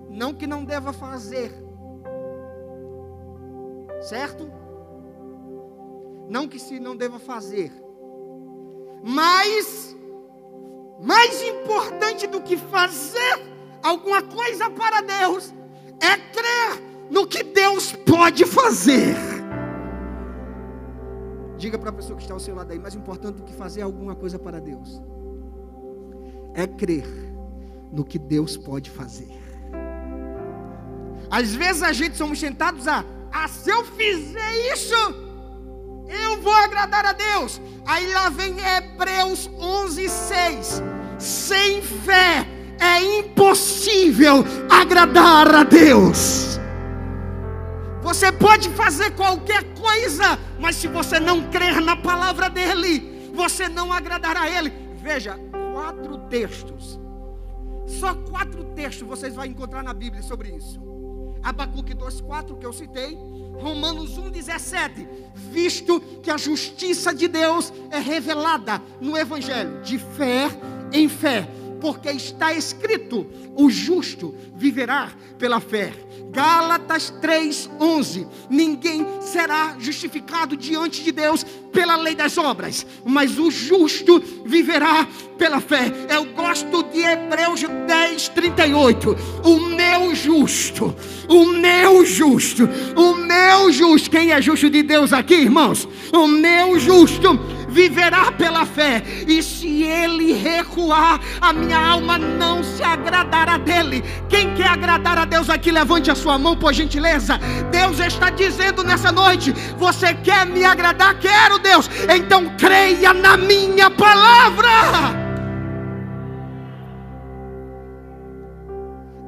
Não 0.09 0.31
que 0.31 0.45
não 0.45 0.63
deva 0.63 0.93
fazer. 0.93 1.51
Certo? 3.99 4.47
Não 6.29 6.47
que 6.47 6.59
se 6.59 6.79
não 6.79 6.95
deva 6.95 7.17
fazer. 7.17 7.73
Mas 9.03 9.95
mais 10.99 11.41
importante 11.41 12.27
do 12.27 12.41
que 12.41 12.55
fazer 12.55 13.41
alguma 13.81 14.21
coisa 14.21 14.69
para 14.69 15.01
Deus, 15.01 15.51
é 15.99 16.15
crer 16.31 16.83
no 17.09 17.25
que 17.25 17.43
Deus 17.43 17.91
pode 17.91 18.45
fazer. 18.45 19.15
Diga 21.57 21.79
para 21.79 21.89
a 21.89 21.93
pessoa 21.93 22.15
que 22.17 22.23
está 22.23 22.35
ao 22.35 22.39
seu 22.39 22.53
lado 22.53 22.71
aí, 22.71 22.77
mais 22.77 22.93
importante 22.93 23.37
do 23.37 23.43
que 23.43 23.53
fazer 23.53 23.81
alguma 23.81 24.15
coisa 24.15 24.37
para 24.37 24.59
Deus, 24.59 25.01
é 26.57 26.65
crer 26.65 27.05
no 27.93 28.03
que 28.03 28.17
Deus 28.17 28.57
pode 28.57 28.89
fazer. 28.89 29.29
Às 31.29 31.53
vezes 31.53 31.83
a 31.83 31.93
gente 31.93 32.17
somos 32.17 32.39
tentados 32.41 32.87
a, 32.87 33.05
ah, 33.31 33.47
se 33.47 33.69
eu 33.69 33.85
fizer 33.85 34.73
isso, 34.73 34.95
eu 36.07 36.41
vou 36.41 36.53
agradar 36.53 37.05
a 37.05 37.13
Deus. 37.13 37.61
Aí 37.85 38.11
lá 38.11 38.29
vem 38.29 38.55
Hebreus 38.59 39.47
11, 39.59 40.09
6. 40.09 40.81
Sem 41.19 41.81
fé 41.83 42.47
é 42.79 43.19
impossível 43.19 44.43
agradar 44.69 45.53
a 45.53 45.63
Deus. 45.63 46.59
Você 48.01 48.31
pode 48.31 48.69
fazer 48.69 49.11
qualquer 49.11 49.63
coisa, 49.75 50.39
mas 50.59 50.77
se 50.77 50.87
você 50.87 51.19
não 51.19 51.51
crer 51.51 51.81
na 51.81 51.95
palavra 51.95 52.49
dele, 52.49 53.31
você 53.33 53.67
não 53.67 53.93
agradará 53.93 54.41
a 54.41 54.49
ele. 54.49 54.71
Veja, 54.95 55.37
quatro 55.77 56.17
textos. 56.27 56.99
Só 57.85 58.15
quatro 58.15 58.63
textos 58.73 59.07
vocês 59.07 59.35
vão 59.35 59.45
encontrar 59.45 59.83
na 59.83 59.93
Bíblia 59.93 60.23
sobre 60.23 60.49
isso. 60.49 60.81
Abacuque 61.43 61.93
2,4 61.93 62.57
que 62.57 62.65
eu 62.65 62.73
citei, 62.73 63.15
Romanos 63.53 64.17
1,17. 64.17 65.07
Visto 65.35 65.99
que 66.23 66.31
a 66.31 66.37
justiça 66.37 67.13
de 67.13 67.27
Deus 67.27 67.71
é 67.91 67.99
revelada 67.99 68.81
no 68.99 69.15
Evangelho, 69.15 69.79
de 69.83 69.99
fé 69.99 70.49
em 70.91 71.07
fé 71.07 71.47
porque 71.79 72.09
está 72.09 72.53
escrito: 72.53 73.25
o 73.55 73.69
justo 73.69 74.33
viverá 74.55 75.11
pela 75.37 75.59
fé. 75.59 75.93
Gálatas 76.31 77.13
3:11. 77.21 78.27
Ninguém 78.49 79.05
será 79.21 79.75
justificado 79.79 80.55
diante 80.55 81.03
de 81.03 81.11
Deus 81.11 81.45
pela 81.71 81.95
lei 81.95 82.15
das 82.15 82.37
obras, 82.37 82.85
mas 83.05 83.37
o 83.37 83.51
justo 83.51 84.21
viverá 84.45 85.07
pela 85.37 85.59
fé. 85.59 85.91
Eu 86.09 86.25
gosto 86.33 86.83
de 86.83 87.01
Hebreus 87.01 87.61
10:38. 87.87 89.15
O 89.43 89.59
meu 89.59 90.15
justo, 90.15 90.95
o 91.27 91.45
meu 91.45 92.05
justo, 92.05 92.67
o 92.95 93.15
meu 93.15 93.71
justo. 93.71 94.09
Quem 94.09 94.31
é 94.31 94.41
justo 94.41 94.69
de 94.69 94.83
Deus 94.83 95.13
aqui, 95.13 95.35
irmãos? 95.35 95.87
O 96.11 96.27
meu 96.27 96.79
justo 96.79 97.39
viverá 97.67 98.31
pela 98.31 98.65
fé. 98.65 99.03
E 99.27 99.41
se 99.43 99.83
ele 99.83 100.33
recuar, 100.33 101.19
a 101.41 101.53
minha 101.53 101.77
alma 101.77 102.17
não 102.17 102.63
se 102.63 102.83
agradará 102.83 103.57
dele. 103.57 104.03
Quem 104.29 104.53
quer 104.55 104.69
agradar 104.69 105.17
a 105.17 105.25
Deus 105.25 105.49
aqui, 105.49 105.71
levante 105.71 106.09
a 106.09 106.15
sua 106.15 106.37
mão, 106.37 106.55
por 106.55 106.73
gentileza. 106.73 107.39
Deus 107.71 107.99
está 107.99 108.29
dizendo 108.29 108.83
nessa 108.83 109.11
noite: 109.11 109.51
Você 109.77 110.13
quer 110.13 110.45
me 110.45 110.63
agradar? 110.63 111.19
Quero, 111.19 111.59
Deus. 111.59 111.89
Então 112.15 112.55
creia 112.57 113.13
na 113.13 113.37
minha 113.37 113.89
palavra. 113.89 114.67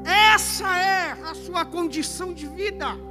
Essa 0.06 0.68
é 0.78 1.18
a 1.30 1.36
sua 1.36 1.66
condição 1.66 2.34
de 2.34 2.48
vida. 2.48 3.09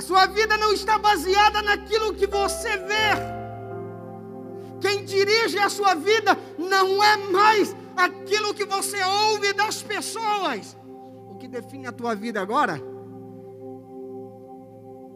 A 0.00 0.02
sua 0.02 0.24
vida 0.24 0.56
não 0.56 0.72
está 0.72 0.96
baseada 0.96 1.60
naquilo 1.60 2.14
que 2.14 2.26
você 2.26 2.74
vê. 2.78 3.10
Quem 4.80 5.04
dirige 5.04 5.58
a 5.58 5.68
sua 5.68 5.94
vida 5.94 6.38
não 6.58 7.04
é 7.04 7.18
mais 7.30 7.76
aquilo 7.94 8.54
que 8.54 8.64
você 8.64 8.96
ouve 9.04 9.52
das 9.52 9.82
pessoas. 9.82 10.74
O 11.28 11.36
que 11.36 11.46
define 11.46 11.86
a 11.86 11.92
tua 11.92 12.14
vida 12.14 12.40
agora 12.40 12.80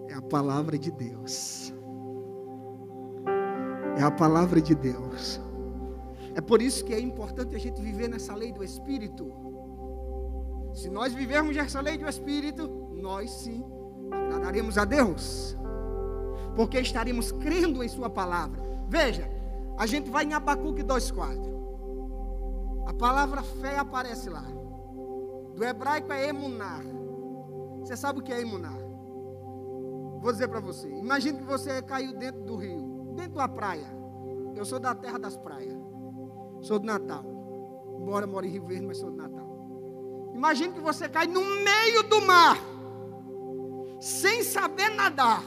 é 0.06 0.12
a 0.12 0.20
palavra 0.20 0.76
de 0.76 0.90
Deus. 0.90 1.72
É 3.96 4.02
a 4.02 4.10
palavra 4.10 4.60
de 4.60 4.74
Deus. 4.74 5.40
É 6.34 6.42
por 6.42 6.60
isso 6.60 6.84
que 6.84 6.92
é 6.92 7.00
importante 7.00 7.56
a 7.56 7.58
gente 7.58 7.80
viver 7.80 8.08
nessa 8.08 8.34
lei 8.34 8.52
do 8.52 8.62
Espírito. 8.62 9.32
Se 10.74 10.90
nós 10.90 11.14
vivermos 11.14 11.56
essa 11.56 11.80
lei 11.80 11.96
do 11.96 12.06
Espírito, 12.06 12.68
nós 12.92 13.30
sim 13.30 13.64
agradaremos 14.10 14.78
a 14.78 14.84
Deus, 14.84 15.56
porque 16.54 16.80
estaremos 16.80 17.32
crendo 17.32 17.82
em 17.82 17.88
Sua 17.88 18.10
palavra. 18.10 18.62
Veja, 18.88 19.28
a 19.76 19.86
gente 19.86 20.10
vai 20.10 20.24
em 20.24 20.34
Abacuque 20.34 20.82
2,4. 20.82 21.54
A 22.86 22.92
palavra 22.92 23.42
fé 23.42 23.78
aparece 23.78 24.28
lá. 24.28 24.44
Do 25.54 25.64
hebraico 25.64 26.12
é 26.12 26.28
emunar. 26.28 26.82
Você 27.80 27.96
sabe 27.96 28.20
o 28.20 28.22
que 28.22 28.32
é 28.32 28.40
emunar? 28.40 28.78
Vou 30.20 30.32
dizer 30.32 30.48
para 30.48 30.60
você. 30.60 30.88
Imagine 30.88 31.38
que 31.38 31.44
você 31.44 31.82
caiu 31.82 32.16
dentro 32.16 32.42
do 32.42 32.56
rio, 32.56 33.12
dentro 33.14 33.34
da 33.34 33.48
praia. 33.48 33.86
Eu 34.54 34.64
sou 34.64 34.78
da 34.78 34.94
terra 34.94 35.18
das 35.18 35.36
praias. 35.36 35.76
Sou 36.60 36.78
de 36.78 36.86
Natal. 36.86 37.24
Embora 38.00 38.26
moro 38.26 38.46
em 38.46 38.50
Rio 38.50 38.66
Verde, 38.66 38.86
mas 38.86 38.98
sou 38.98 39.10
de 39.10 39.16
Natal. 39.16 39.44
Imagine 40.34 40.72
que 40.72 40.80
você 40.80 41.08
cai 41.08 41.26
no 41.26 41.40
meio 41.40 42.02
do 42.08 42.20
mar 42.22 42.58
sem 44.04 44.42
saber 44.42 44.90
nadar. 44.90 45.42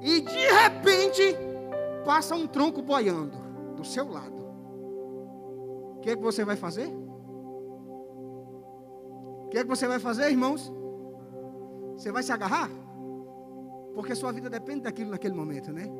E 0.00 0.20
de 0.20 0.46
repente 0.62 1.36
passa 2.04 2.36
um 2.36 2.46
tronco 2.46 2.80
boiando 2.80 3.36
do 3.74 3.84
seu 3.84 4.08
lado. 4.08 4.38
O 5.96 6.00
que 6.00 6.10
é 6.10 6.14
que 6.16 6.22
você 6.22 6.44
vai 6.44 6.54
fazer? 6.54 6.86
O 9.44 9.48
que 9.50 9.58
é 9.58 9.62
que 9.64 9.68
você 9.68 9.88
vai 9.88 9.98
fazer, 9.98 10.30
irmãos? 10.30 10.72
Você 11.96 12.12
vai 12.12 12.22
se 12.22 12.30
agarrar? 12.30 12.70
Porque 13.92 14.12
a 14.12 14.16
sua 14.16 14.30
vida 14.30 14.48
depende 14.48 14.82
daquilo 14.82 15.10
naquele 15.10 15.34
momento, 15.34 15.72
né? 15.72 15.90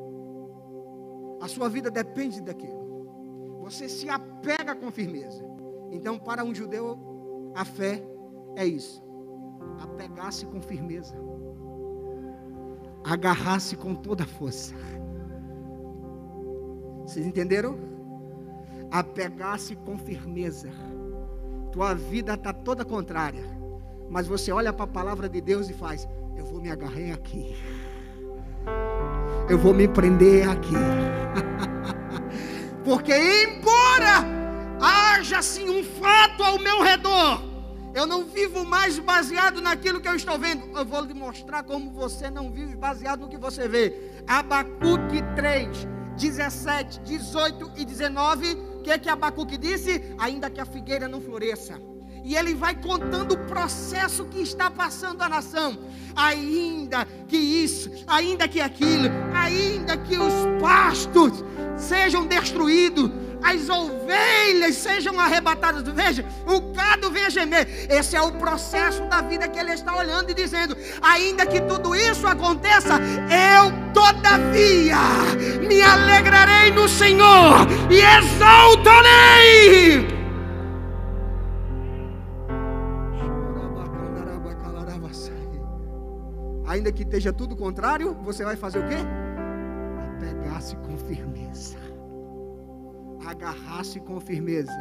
A 1.41 1.49
sua 1.49 1.67
vida 1.67 1.91
depende 1.91 2.39
daquilo. 2.39 3.59
Você 3.63 3.89
se 3.89 4.07
apega 4.07 4.75
com 4.75 4.89
firmeza. 4.91 5.43
Então, 5.91 6.17
para 6.17 6.41
um 6.41 6.55
judeu, 6.55 7.51
a 7.53 7.65
fé 7.65 8.01
é 8.55 8.65
isso 8.65 9.10
apegar-se 9.81 10.45
com 10.45 10.61
firmeza, 10.61 11.15
agarrar-se 13.03 13.75
com 13.75 13.95
toda 13.95 14.23
a 14.23 14.27
força. 14.27 14.75
Vocês 17.05 17.25
entenderam? 17.25 17.77
Apegar-se 18.91 19.75
com 19.75 19.97
firmeza. 19.97 20.69
Tua 21.71 21.93
vida 21.93 22.33
está 22.33 22.51
toda 22.51 22.83
contrária, 22.83 23.43
mas 24.09 24.27
você 24.27 24.51
olha 24.51 24.73
para 24.73 24.83
a 24.83 24.87
palavra 24.87 25.29
de 25.29 25.39
Deus 25.39 25.69
e 25.69 25.73
faz: 25.73 26.07
Eu 26.35 26.45
vou 26.45 26.61
me 26.61 26.69
agarrar 26.69 27.13
aqui, 27.13 27.55
eu 29.49 29.57
vou 29.57 29.73
me 29.73 29.87
prender 29.87 30.49
aqui, 30.49 30.75
porque 32.83 33.13
embora 33.13 34.25
haja 34.81 35.37
assim 35.39 35.69
um 35.69 35.83
fato 35.83 36.43
ao 36.43 36.59
meu 36.59 36.81
redor, 36.81 37.41
eu 37.93 38.05
não 38.05 38.25
vivo 38.25 38.63
mais 38.63 38.97
baseado 38.97 39.61
naquilo 39.61 39.99
que 39.99 40.07
eu 40.07 40.15
estou 40.15 40.37
vendo. 40.39 40.65
Eu 40.77 40.85
vou 40.85 41.01
lhe 41.01 41.13
mostrar 41.13 41.63
como 41.63 41.91
você 41.91 42.29
não 42.29 42.51
vive 42.51 42.75
baseado 42.75 43.21
no 43.21 43.29
que 43.29 43.37
você 43.37 43.67
vê. 43.67 44.11
Abacuque 44.25 45.21
3, 45.35 45.87
17, 46.17 47.01
18 47.01 47.71
e 47.75 47.85
19. 47.85 48.53
O 48.53 48.81
que 48.81 48.91
é 48.91 48.97
que 48.97 49.09
Abacuque 49.09 49.57
disse? 49.57 50.15
Ainda 50.17 50.49
que 50.49 50.61
a 50.61 50.65
figueira 50.65 51.07
não 51.07 51.19
floresça. 51.19 51.79
E 52.23 52.35
ele 52.35 52.53
vai 52.53 52.75
contando 52.75 53.33
o 53.33 53.45
processo 53.47 54.25
que 54.25 54.41
está 54.41 54.69
passando 54.69 55.21
a 55.21 55.29
nação. 55.29 55.77
Ainda 56.15 57.05
que 57.27 57.37
isso, 57.37 57.89
ainda 58.07 58.47
que 58.47 58.61
aquilo, 58.61 59.09
ainda 59.33 59.97
que 59.97 60.17
os 60.17 60.33
pastos 60.61 61.43
sejam 61.77 62.25
destruídos, 62.25 63.09
as 63.43 63.69
ovelhas 63.69 64.75
sejam 64.75 65.19
arrebatadas. 65.19 65.83
Veja, 65.83 66.25
o 66.45 66.61
gado 66.73 67.09
venha 67.11 67.29
gemer. 67.29 67.67
Esse 67.89 68.15
é 68.15 68.21
o 68.21 68.31
processo 68.33 69.03
da 69.03 69.21
vida 69.21 69.47
que 69.47 69.59
ele 69.59 69.73
está 69.73 69.95
olhando 69.95 70.29
e 70.29 70.33
dizendo: 70.33 70.75
ainda 71.01 71.45
que 71.45 71.61
tudo 71.61 71.95
isso 71.95 72.27
aconteça, 72.27 72.99
eu 73.29 73.71
todavia 73.93 74.97
me 75.67 75.81
alegrarei 75.81 76.71
no 76.71 76.87
Senhor 76.87 77.67
e 77.89 78.01
exaltarei. 78.01 79.41
Ainda 86.67 86.89
que 86.89 87.03
esteja 87.03 87.33
tudo 87.33 87.53
contrário, 87.53 88.15
você 88.23 88.45
vai 88.45 88.55
fazer 88.55 88.79
o 88.79 88.87
quê? 88.87 88.95
Apegar-se 90.15 90.77
com 90.77 90.97
firmeza 90.97 91.40
agarrar-se 93.25 93.99
com 93.99 94.19
firmeza. 94.19 94.71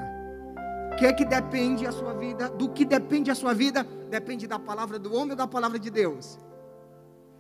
O 0.93 0.97
que 0.97 1.07
é 1.07 1.13
que 1.13 1.25
depende 1.25 1.87
a 1.87 1.93
sua 1.93 2.13
vida? 2.15 2.49
Do 2.51 2.69
que 2.69 2.85
depende 2.85 3.31
a 3.31 3.35
sua 3.35 3.55
vida? 3.55 3.87
Depende 4.11 4.47
da 4.47 4.59
palavra 4.59 4.99
do 4.99 5.15
homem 5.15 5.31
ou 5.31 5.37
da 5.37 5.47
palavra 5.47 5.79
de 5.79 5.91
Deus? 5.91 6.39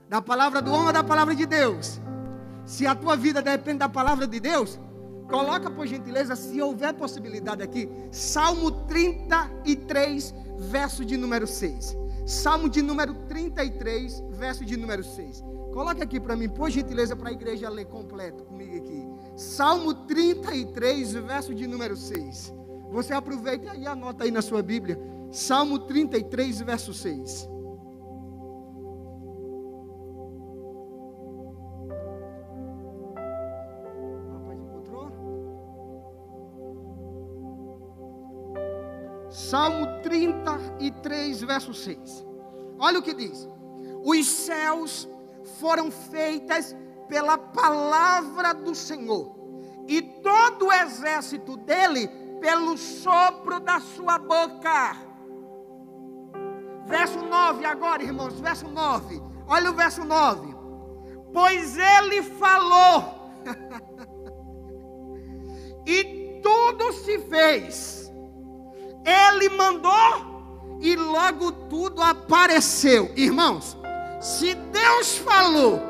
Da 0.09 0.23
palavra 0.23 0.63
do 0.63 0.73
homem 0.73 0.87
ou 0.87 0.93
da 0.93 1.05
palavra 1.05 1.35
de 1.35 1.47
Deus? 1.47 2.01
Se 2.65 2.87
a 2.87 2.95
tua 2.95 3.17
vida 3.17 3.43
depende 3.43 3.79
da 3.79 3.89
palavra 3.89 4.27
de 4.27 4.39
Deus, 4.39 4.79
coloca 5.29 5.71
por 5.71 5.87
gentileza, 5.87 6.37
se 6.37 6.61
houver 6.61 6.95
possibilidade 6.95 7.63
aqui, 7.63 7.89
Salmo 8.11 8.71
33, 8.87 10.35
verso 10.59 11.05
de 11.05 11.17
número 11.17 11.47
6. 11.47 11.97
Salmo 12.27 12.69
de 12.69 12.83
número 12.83 13.15
33, 13.29 14.23
verso 14.31 14.65
de 14.65 14.77
número 14.77 15.03
6. 15.03 15.43
Coloque 15.73 16.03
aqui 16.03 16.21
para 16.21 16.37
mim, 16.37 16.49
por 16.49 16.71
gentileza, 16.71 17.17
para 17.17 17.31
a 17.31 17.33
igreja 17.33 17.69
ler 17.69 17.87
completo 17.87 18.45
comigo 18.45 18.77
aqui. 18.77 19.00
Salmo 19.40 19.94
33, 19.94 21.14
verso 21.14 21.55
de 21.55 21.66
número 21.66 21.96
6. 21.96 22.53
Você 22.90 23.14
aproveita 23.14 23.74
e 23.74 23.87
anota 23.87 24.24
aí 24.24 24.31
na 24.31 24.42
sua 24.42 24.62
Bíblia. 24.62 25.00
Salmo 25.33 25.79
33, 25.79 26.61
verso 26.61 26.92
6. 26.92 27.48
Salmo 39.31 39.87
33, 40.03 41.40
verso 41.40 41.72
6. 41.72 42.26
Olha 42.79 42.98
o 42.98 43.03
que 43.03 43.14
diz: 43.14 43.48
Os 44.05 44.26
céus 44.26 45.09
foram 45.59 45.90
feitas 45.90 46.76
pela 47.11 47.37
palavra 47.37 48.55
do 48.55 48.73
Senhor, 48.73 49.35
e 49.88 50.01
todo 50.01 50.68
o 50.68 50.73
exército 50.73 51.57
dele 51.57 52.07
pelo 52.40 52.79
sopro 52.79 53.59
da 53.59 53.81
sua 53.81 54.16
boca. 54.16 54.96
Verso 56.87 57.18
9 57.18 57.66
agora, 57.66 58.03
irmãos, 58.03 58.40
verso 58.40 58.68
9. 58.68 59.20
Olha 59.49 59.70
o 59.70 59.75
verso 59.75 60.05
9. 60.05 60.55
Pois 61.33 61.77
ele 61.77 62.23
falou, 62.23 63.33
e 65.85 66.40
tudo 66.40 66.92
se 66.92 67.18
fez. 67.18 68.11
Ele 69.05 69.49
mandou 69.49 70.79
e 70.81 70.94
logo 70.94 71.51
tudo 71.68 72.01
apareceu. 72.03 73.11
Irmãos, 73.16 73.77
se 74.20 74.55
Deus 74.55 75.18
falou 75.18 75.89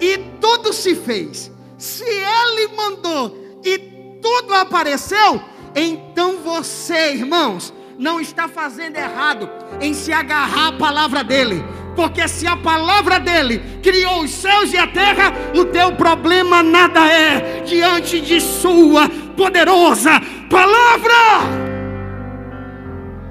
e 0.00 0.18
tudo 0.40 0.72
se 0.72 0.94
fez, 0.94 1.50
se 1.78 2.04
Ele 2.04 2.68
mandou 2.76 3.60
e 3.64 3.78
tudo 4.20 4.54
apareceu, 4.54 5.40
então 5.74 6.38
você, 6.38 7.12
irmãos, 7.12 7.72
não 7.98 8.20
está 8.20 8.48
fazendo 8.48 8.96
errado 8.96 9.48
em 9.80 9.94
se 9.94 10.12
agarrar 10.12 10.68
à 10.68 10.72
palavra 10.72 11.24
dele. 11.24 11.64
Porque 11.94 12.28
se 12.28 12.46
a 12.46 12.56
palavra 12.56 13.18
dele 13.18 13.58
criou 13.82 14.22
os 14.22 14.30
céus 14.30 14.72
e 14.72 14.76
a 14.76 14.86
terra, 14.86 15.32
o 15.54 15.64
teu 15.64 15.92
problema 15.96 16.62
nada 16.62 17.00
é 17.10 17.62
diante 17.62 18.20
de 18.20 18.38
sua 18.38 19.08
poderosa 19.34 20.20
palavra. 20.50 21.14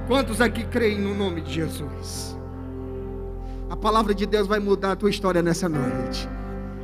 Quantos 0.07 0.41
aqui 0.41 0.63
creem 0.63 0.99
no 0.99 1.13
nome 1.13 1.41
de 1.41 1.53
Jesus? 1.53 2.35
A 3.69 3.75
palavra 3.75 4.13
de 4.13 4.25
Deus 4.25 4.47
vai 4.47 4.59
mudar 4.59 4.93
a 4.93 4.95
tua 4.95 5.09
história 5.09 5.41
nessa 5.41 5.69
noite. 5.69 6.27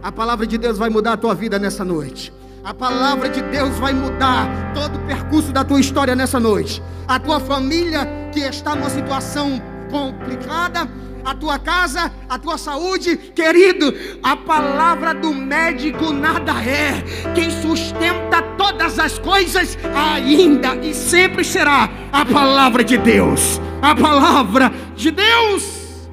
A 0.03 0.11
palavra 0.11 0.47
de 0.47 0.57
Deus 0.57 0.79
vai 0.79 0.89
mudar 0.89 1.13
a 1.13 1.17
tua 1.17 1.35
vida 1.35 1.59
nessa 1.59 1.85
noite. 1.85 2.33
A 2.63 2.73
palavra 2.73 3.29
de 3.29 3.41
Deus 3.41 3.77
vai 3.77 3.93
mudar 3.93 4.73
todo 4.73 4.95
o 4.95 5.05
percurso 5.05 5.51
da 5.51 5.63
tua 5.63 5.79
história 5.79 6.15
nessa 6.15 6.39
noite. 6.39 6.81
A 7.07 7.19
tua 7.19 7.39
família 7.39 8.07
que 8.33 8.39
está 8.39 8.75
numa 8.75 8.89
situação 8.89 9.61
complicada, 9.91 10.89
a 11.23 11.35
tua 11.35 11.59
casa, 11.59 12.11
a 12.27 12.39
tua 12.39 12.57
saúde. 12.57 13.15
Querido, 13.15 13.93
a 14.23 14.35
palavra 14.35 15.13
do 15.13 15.31
médico 15.33 16.11
nada 16.11 16.53
é. 16.63 17.03
Quem 17.35 17.51
sustenta 17.51 18.41
todas 18.57 18.97
as 18.97 19.19
coisas 19.19 19.77
ainda 19.95 20.75
e 20.77 20.95
sempre 20.95 21.43
será 21.43 21.89
a 22.11 22.25
palavra 22.25 22.83
de 22.83 22.97
Deus. 22.97 23.61
A 23.83 23.93
palavra 23.93 24.71
de 24.95 25.11
Deus. 25.11 26.09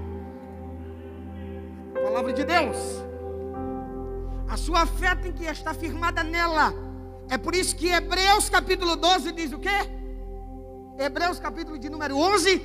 A 1.94 2.00
palavra 2.00 2.32
de 2.34 2.44
Deus. 2.44 2.97
A 4.48 4.56
sua 4.56 4.86
fé 4.86 5.14
tem 5.14 5.32
que 5.32 5.44
estar 5.44 5.74
firmada 5.74 6.24
nela. 6.24 6.72
É 7.28 7.36
por 7.36 7.54
isso 7.54 7.76
que 7.76 7.88
Hebreus 7.88 8.48
capítulo 8.48 8.96
12 8.96 9.32
diz 9.32 9.52
o 9.52 9.58
quê? 9.58 9.68
Hebreus 10.98 11.38
capítulo 11.38 11.78
de 11.78 11.88
número 11.90 12.16
11, 12.16 12.60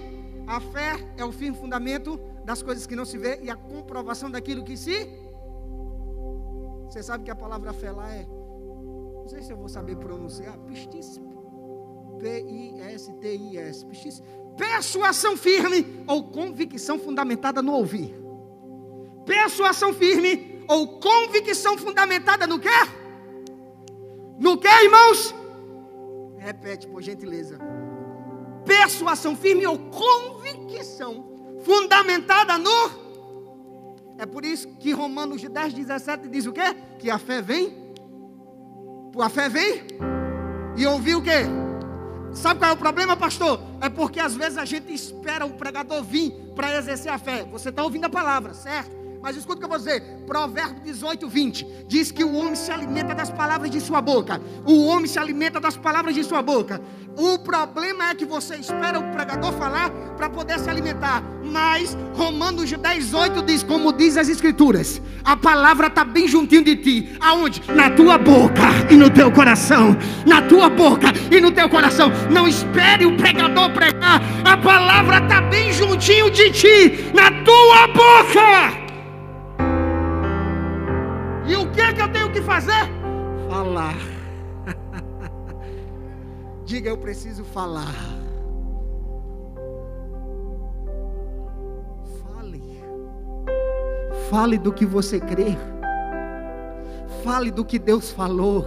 a 0.48 0.60
fé 0.60 0.96
é 1.17 1.24
o 1.24 1.32
fim 1.32 1.54
fundamento 1.54 2.19
das 2.46 2.63
coisas 2.63 2.88
que 2.88 2.96
não 2.96 3.06
se 3.06 3.17
vê 3.17 3.39
e 3.43 3.50
a 3.50 3.56
comprovação 3.56 4.32
daquilo 4.32 4.63
que 4.63 4.76
se. 4.78 5.10
Você 6.86 7.04
sabe 7.04 7.24
que 7.24 7.32
a 7.32 7.36
palavra 7.36 7.74
fé 7.74 7.91
lá 7.91 8.10
é. 8.12 8.26
Não 8.26 9.28
sei 9.28 9.41
se 9.41 9.52
eu 9.52 9.58
vou 9.58 9.69
saber 9.69 9.98
pronunciar. 9.98 10.58
Pistis. 10.60 11.19
P-I-S-T-I-S. 12.19 13.86
Pistis. 13.86 14.22
Persuasão 14.58 15.36
firme 15.36 16.04
ou 16.08 16.26
convicção 16.26 17.00
fundamentada 17.00 17.62
no 17.62 17.74
ouvir. 17.74 18.15
Persuasão 19.26 19.93
firme 19.93 20.53
ou 20.67 20.99
convicção 20.99 21.78
fundamentada 21.78 22.47
no 22.47 22.60
quê? 22.60 22.69
No 24.39 24.58
quê, 24.58 24.69
irmãos? 24.84 25.34
Repete, 26.38 26.88
por 26.88 27.02
gentileza 27.02 27.60
persuasão 28.65 29.36
firme 29.36 29.65
ou 29.65 29.78
convicção 29.78 31.26
fundamentada 31.63 32.58
no. 32.58 33.04
É 34.17 34.26
por 34.26 34.45
isso 34.45 34.67
que 34.80 34.91
Romanos 34.91 35.41
10, 35.41 35.73
17 35.73 36.28
diz 36.28 36.45
o 36.45 36.54
quê? 36.54 36.76
Que 36.99 37.10
a 37.10 37.17
fé 37.17 37.41
vem. 37.41 37.93
A 39.19 39.30
fé 39.30 39.49
vem. 39.49 39.84
E 40.78 40.86
ouvir 40.86 41.15
o 41.15 41.21
quê? 41.21 41.45
Sabe 42.34 42.60
qual 42.60 42.71
é 42.71 42.73
o 42.73 42.78
problema, 42.78 43.15
pastor? 43.15 43.60
É 43.80 43.89
porque 43.89 44.19
às 44.19 44.36
vezes 44.36 44.58
a 44.58 44.65
gente 44.65 44.91
espera 44.91 45.45
o 45.45 45.54
pregador 45.54 46.04
vir 46.04 46.32
para 46.56 46.76
exercer 46.78 47.12
a 47.12 47.17
fé. 47.17 47.43
Você 47.52 47.69
está 47.69 47.84
ouvindo 47.84 48.06
a 48.06 48.10
palavra, 48.10 48.54
certo? 48.54 49.03
Mas 49.24 49.38
escuta 49.38 49.56
o 49.56 49.60
que 49.60 49.64
eu 49.64 49.70
vou 49.70 49.78
dizer. 49.78 50.02
Provérbio 50.28 50.84
18, 50.84 51.30
20. 51.30 51.68
Diz 51.88 52.12
que 52.12 52.26
o 52.26 52.36
homem 52.36 52.56
se 52.56 52.70
alimenta 52.70 53.16
das 53.16 53.30
palavras 53.30 53.72
de 53.72 53.80
sua 53.80 54.02
boca. 54.02 54.42
O 54.66 54.86
homem 54.88 55.08
se 55.08 55.18
alimenta 55.18 55.62
das 55.62 55.78
palavras 55.78 56.14
de 56.14 56.26
sua 56.26 56.42
boca. 56.42 56.82
O 57.16 57.40
problema 57.40 58.10
é 58.10 58.16
que 58.16 58.26
você 58.26 58.58
espera 58.58 59.00
o 59.00 59.12
pregador 59.14 59.54
falar 59.54 59.92
para 60.18 60.30
poder 60.30 60.60
se 60.60 60.70
alimentar. 60.70 61.24
Mas 61.42 61.98
Romanos 62.16 62.70
10, 62.70 63.14
8 63.14 63.42
diz, 63.44 63.64
como 63.64 63.94
diz 63.94 64.18
as 64.18 64.28
escrituras, 64.28 65.02
a 65.24 65.38
palavra 65.38 65.88
está 65.88 66.04
bem 66.04 66.28
juntinho 66.28 66.66
de 66.66 66.76
ti. 66.76 67.18
Aonde? 67.22 67.62
Na 67.74 67.90
tua 67.92 68.18
boca 68.18 68.92
e 68.92 68.98
no 68.98 69.10
teu 69.10 69.32
coração. 69.32 69.96
Na 70.26 70.42
tua 70.42 70.70
boca 70.70 71.14
e 71.32 71.40
no 71.40 71.50
teu 71.50 71.70
coração. 71.70 72.12
Não 72.30 72.46
espere 72.46 73.06
o 73.06 73.16
pregador 73.16 73.72
pregar. 73.72 74.22
A 74.44 74.58
palavra 74.58 75.20
está 75.20 75.40
bem 75.40 75.72
juntinho 75.72 76.30
de 76.30 76.52
ti. 76.52 77.12
Na 77.14 77.32
tua 77.46 77.88
boca. 77.88 78.83
E 81.45 81.56
o 81.56 81.69
que 81.71 81.82
é 81.82 81.93
que 81.93 82.01
eu 82.01 82.12
tenho 82.12 82.32
que 82.32 82.41
fazer? 82.41 82.89
Falar. 83.49 83.95
Diga, 86.65 86.89
eu 86.89 86.97
preciso 86.97 87.43
falar. 87.43 87.93
Fale. 92.23 92.82
Fale 94.29 94.58
do 94.58 94.71
que 94.71 94.86
você 94.86 95.19
crê. 95.19 95.58
Fale 97.23 97.51
do 97.51 97.65
que 97.65 97.77
Deus 97.77 98.12
falou. 98.12 98.65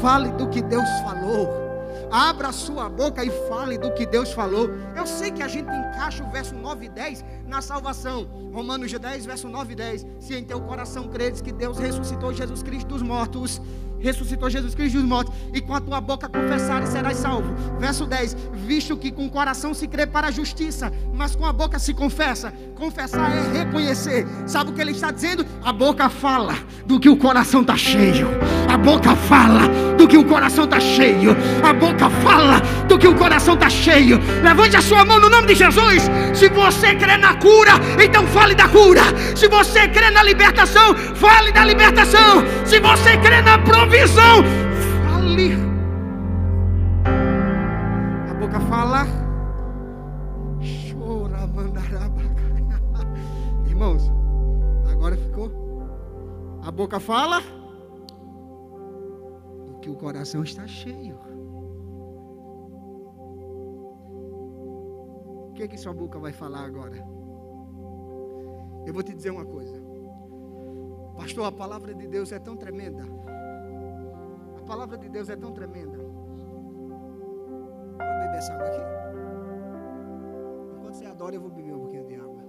Fale 0.00 0.30
do 0.32 0.48
que 0.48 0.62
Deus 0.62 0.88
falou. 1.04 1.65
Abra 2.10 2.52
sua 2.52 2.88
boca 2.88 3.24
e 3.24 3.30
fale 3.48 3.76
do 3.78 3.92
que 3.92 4.06
Deus 4.06 4.32
falou. 4.32 4.70
Eu 4.94 5.06
sei 5.06 5.30
que 5.30 5.42
a 5.42 5.48
gente 5.48 5.68
encaixa 5.68 6.22
o 6.22 6.30
verso 6.30 6.54
9 6.54 6.86
e 6.86 6.88
10 6.88 7.24
na 7.46 7.60
salvação. 7.60 8.26
Romanos 8.52 8.92
10, 8.92 9.26
verso 9.26 9.48
9 9.48 9.72
e 9.72 9.76
10. 9.76 10.06
Se 10.20 10.34
em 10.34 10.44
teu 10.44 10.60
coração 10.60 11.08
credes 11.08 11.40
que 11.40 11.52
Deus 11.52 11.78
ressuscitou 11.78 12.32
Jesus 12.32 12.62
Cristo 12.62 12.88
dos 12.88 13.02
mortos, 13.02 13.60
ressuscitou 13.98 14.48
Jesus 14.48 14.74
Cristo 14.74 14.98
dos 14.98 15.04
mortos, 15.04 15.34
e 15.52 15.60
com 15.60 15.74
a 15.74 15.80
tua 15.80 16.00
boca 16.00 16.28
confessares 16.28 16.88
serás 16.90 17.16
salvo. 17.16 17.54
Verso 17.78 18.06
10: 18.06 18.36
Visto 18.52 18.96
que 18.96 19.10
com 19.10 19.26
o 19.26 19.30
coração 19.30 19.74
se 19.74 19.86
crê 19.86 20.06
para 20.06 20.28
a 20.28 20.30
justiça, 20.30 20.92
mas 21.12 21.34
com 21.34 21.44
a 21.44 21.52
boca 21.52 21.78
se 21.78 21.92
confessa. 21.92 22.52
Confessar 22.76 23.30
é 23.30 23.58
reconhecer. 23.58 24.26
Sabe 24.46 24.70
o 24.70 24.74
que 24.74 24.80
ele 24.80 24.92
está 24.92 25.10
dizendo? 25.10 25.44
A 25.64 25.72
boca 25.72 26.08
fala 26.08 26.54
do 26.84 27.00
que 27.00 27.08
o 27.08 27.16
coração 27.16 27.62
está 27.62 27.76
cheio. 27.76 28.28
A 28.76 28.78
boca 28.78 29.16
fala 29.16 29.66
do 29.96 30.06
que 30.06 30.18
o 30.18 30.24
coração 30.26 30.64
está 30.64 30.78
cheio. 30.78 31.34
A 31.62 31.72
boca 31.72 32.10
fala 32.10 32.60
do 32.86 32.98
que 32.98 33.08
o 33.08 33.14
coração 33.14 33.54
está 33.54 33.70
cheio. 33.70 34.20
Levante 34.42 34.76
a 34.76 34.82
sua 34.82 35.02
mão 35.02 35.18
no 35.18 35.30
nome 35.30 35.46
de 35.46 35.54
Jesus. 35.54 36.02
Se 36.34 36.50
você 36.50 36.94
crê 36.94 37.16
na 37.16 37.34
cura, 37.36 37.72
então 37.98 38.26
fale 38.26 38.54
da 38.54 38.68
cura. 38.68 39.00
Se 39.34 39.48
você 39.48 39.88
crê 39.88 40.10
na 40.10 40.22
libertação, 40.22 40.94
fale 40.94 41.52
da 41.52 41.64
libertação. 41.64 42.44
Se 42.66 42.78
você 42.78 43.16
crê 43.16 43.40
na 43.40 43.56
provisão, 43.60 44.44
fale. 45.06 45.56
A 48.30 48.34
boca 48.34 48.60
fala. 48.60 49.06
Chora, 50.92 51.48
Irmãos, 53.66 54.12
agora 54.92 55.16
ficou. 55.16 55.50
A 56.62 56.70
boca 56.70 57.00
fala 57.00 57.55
coração 59.96 60.42
está 60.42 60.66
cheio. 60.66 61.18
O 65.48 65.52
que, 65.54 65.62
é 65.62 65.68
que 65.68 65.78
sua 65.78 65.94
boca 65.94 66.18
vai 66.18 66.32
falar 66.32 66.64
agora? 66.64 66.96
Eu 68.86 68.92
vou 68.92 69.02
te 69.02 69.14
dizer 69.14 69.30
uma 69.30 69.44
coisa. 69.44 69.82
Pastor, 71.16 71.46
a 71.46 71.52
palavra 71.52 71.94
de 71.94 72.06
Deus 72.06 72.30
é 72.30 72.38
tão 72.38 72.56
tremenda. 72.56 73.04
A 74.58 74.62
palavra 74.62 74.98
de 74.98 75.08
Deus 75.08 75.28
é 75.28 75.36
tão 75.36 75.52
tremenda. 75.52 75.98
Vou 75.98 76.18
beber 77.98 78.36
essa 78.36 78.52
água 78.52 78.66
aqui. 78.66 78.80
Enquanto 80.76 80.94
você 80.94 81.06
adora, 81.06 81.34
eu 81.34 81.40
vou 81.40 81.50
beber 81.50 81.74
um 81.74 81.80
pouquinho 81.80 82.06
de 82.06 82.14
água. 82.16 82.44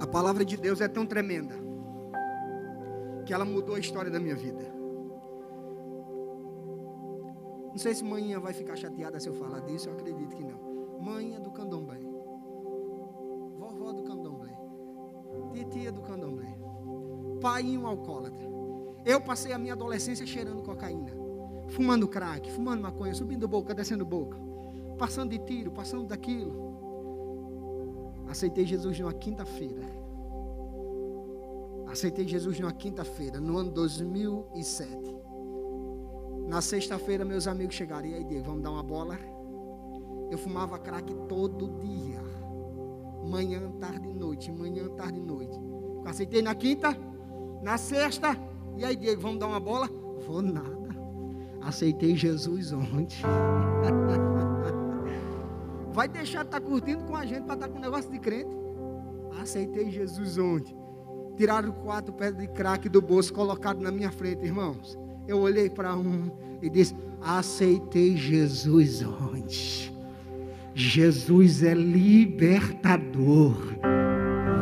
A 0.00 0.06
palavra 0.06 0.44
de 0.44 0.56
Deus 0.56 0.80
é 0.80 0.88
tão 0.88 1.06
tremenda 1.06 1.71
que 3.24 3.32
ela 3.32 3.44
mudou 3.44 3.74
a 3.74 3.78
história 3.78 4.10
da 4.10 4.20
minha 4.20 4.36
vida. 4.36 4.64
Não 7.70 7.78
sei 7.78 7.94
se 7.94 8.04
manhã 8.04 8.38
vai 8.38 8.52
ficar 8.52 8.76
chateada 8.76 9.18
se 9.18 9.28
eu 9.28 9.34
falar 9.34 9.60
disso, 9.60 9.88
eu 9.88 9.94
acredito 9.94 10.36
que 10.36 10.44
não 10.44 10.72
mãe 11.02 11.32
do 11.40 11.50
candomblé, 11.50 11.98
vovó 13.58 13.92
do 13.92 14.04
candomblé, 14.04 14.56
titia 15.52 15.90
do 15.90 16.00
candomblé, 16.00 16.56
pai 17.40 17.76
um 17.76 17.88
alcoólatra. 17.88 18.46
Eu 19.04 19.20
passei 19.20 19.52
a 19.52 19.58
minha 19.58 19.72
adolescência 19.72 20.24
cheirando 20.24 20.62
cocaína, 20.62 21.10
fumando 21.70 22.06
crack, 22.06 22.48
fumando 22.52 22.82
maconha, 22.82 23.12
subindo 23.14 23.48
boca, 23.48 23.74
descendo 23.74 24.06
boca, 24.06 24.38
passando 24.96 25.30
de 25.30 25.40
tiro, 25.40 25.72
passando 25.72 26.06
daquilo. 26.06 26.70
Aceitei 28.28 28.64
Jesus 28.64 29.00
numa 29.00 29.12
quinta-feira. 29.12 30.01
Aceitei 31.92 32.26
Jesus 32.26 32.58
numa 32.58 32.72
quinta-feira, 32.72 33.38
no 33.38 33.58
ano 33.58 33.70
2007. 33.70 35.14
Na 36.48 36.62
sexta-feira, 36.62 37.22
meus 37.22 37.46
amigos 37.46 37.74
chegaram. 37.74 38.06
E 38.06 38.14
aí, 38.14 38.24
Diego, 38.24 38.46
vamos 38.46 38.62
dar 38.62 38.70
uma 38.70 38.82
bola? 38.82 39.18
Eu 40.30 40.38
fumava 40.38 40.78
crack 40.78 41.14
todo 41.28 41.68
dia. 41.80 42.18
Manhã, 43.28 43.70
tarde 43.72 44.08
e 44.08 44.14
noite. 44.14 44.50
Manhã, 44.50 44.88
tarde 44.96 45.20
e 45.20 45.22
noite. 45.22 45.54
Aceitei 46.06 46.40
na 46.40 46.54
quinta, 46.54 46.96
na 47.62 47.76
sexta. 47.76 48.38
E 48.78 48.86
aí, 48.86 48.96
Diego, 48.96 49.20
vamos 49.20 49.38
dar 49.38 49.48
uma 49.48 49.60
bola? 49.60 49.86
Vou 50.26 50.40
nada. 50.40 50.88
Aceitei 51.60 52.16
Jesus 52.16 52.72
ontem. 52.72 53.18
Vai 55.92 56.08
deixar 56.08 56.40
de 56.40 56.46
estar 56.46 56.60
tá 56.60 56.66
curtindo 56.66 57.04
com 57.04 57.14
a 57.14 57.26
gente 57.26 57.44
para 57.44 57.54
estar 57.54 57.68
tá 57.68 57.74
com 57.74 57.78
negócio 57.78 58.10
de 58.10 58.18
crente? 58.18 58.56
Aceitei 59.38 59.90
Jesus 59.90 60.38
ontem. 60.38 60.81
Tiraram 61.36 61.72
quatro 61.72 62.12
pedras 62.12 62.40
de 62.40 62.48
crack 62.48 62.88
do 62.88 63.00
bolso, 63.00 63.32
colocado 63.32 63.80
na 63.80 63.90
minha 63.90 64.10
frente, 64.10 64.44
irmãos. 64.44 64.98
Eu 65.26 65.38
olhei 65.38 65.70
para 65.70 65.96
um 65.96 66.30
e 66.60 66.68
disse: 66.68 66.94
Aceitei 67.20 68.16
Jesus 68.16 69.02
ontem. 69.02 69.92
Jesus 70.74 71.62
é 71.62 71.74
libertador. 71.74 73.56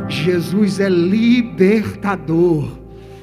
Jesus 0.07 0.79
é 0.79 0.89
libertador. 0.89 2.80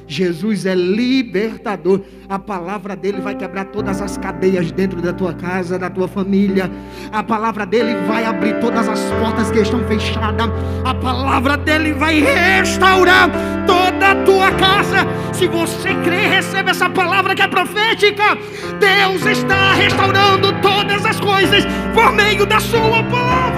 Jesus 0.09 0.65
é 0.65 0.73
libertador. 0.73 2.01
A 2.27 2.39
palavra 2.39 2.95
dele 2.95 3.21
vai 3.21 3.35
quebrar 3.35 3.65
todas 3.65 4.01
as 4.01 4.17
cadeias 4.17 4.71
dentro 4.71 4.99
da 4.99 5.13
tua 5.13 5.33
casa, 5.33 5.77
da 5.77 5.87
tua 5.87 6.07
família. 6.07 6.69
A 7.11 7.21
palavra 7.21 7.63
dele 7.63 7.95
vai 8.07 8.25
abrir 8.25 8.59
todas 8.59 8.89
as 8.89 8.99
portas 9.21 9.51
que 9.51 9.59
estão 9.59 9.87
fechadas. 9.87 10.49
A 10.83 10.95
palavra 10.95 11.55
dele 11.57 11.93
vai 11.93 12.19
restaurar 12.21 13.29
toda 13.67 14.11
a 14.11 14.15
tua 14.25 14.51
casa. 14.53 15.07
Se 15.31 15.47
você 15.47 15.93
crê, 16.03 16.25
recebe 16.25 16.71
essa 16.71 16.89
palavra 16.89 17.35
que 17.35 17.43
é 17.43 17.47
profética. 17.47 18.35
Deus 18.79 19.25
está 19.27 19.73
restaurando 19.73 20.51
todas 20.59 21.05
as 21.05 21.19
coisas 21.19 21.63
por 21.93 22.11
meio 22.13 22.47
da 22.47 22.59
sua 22.59 23.03
palavra. 23.03 23.48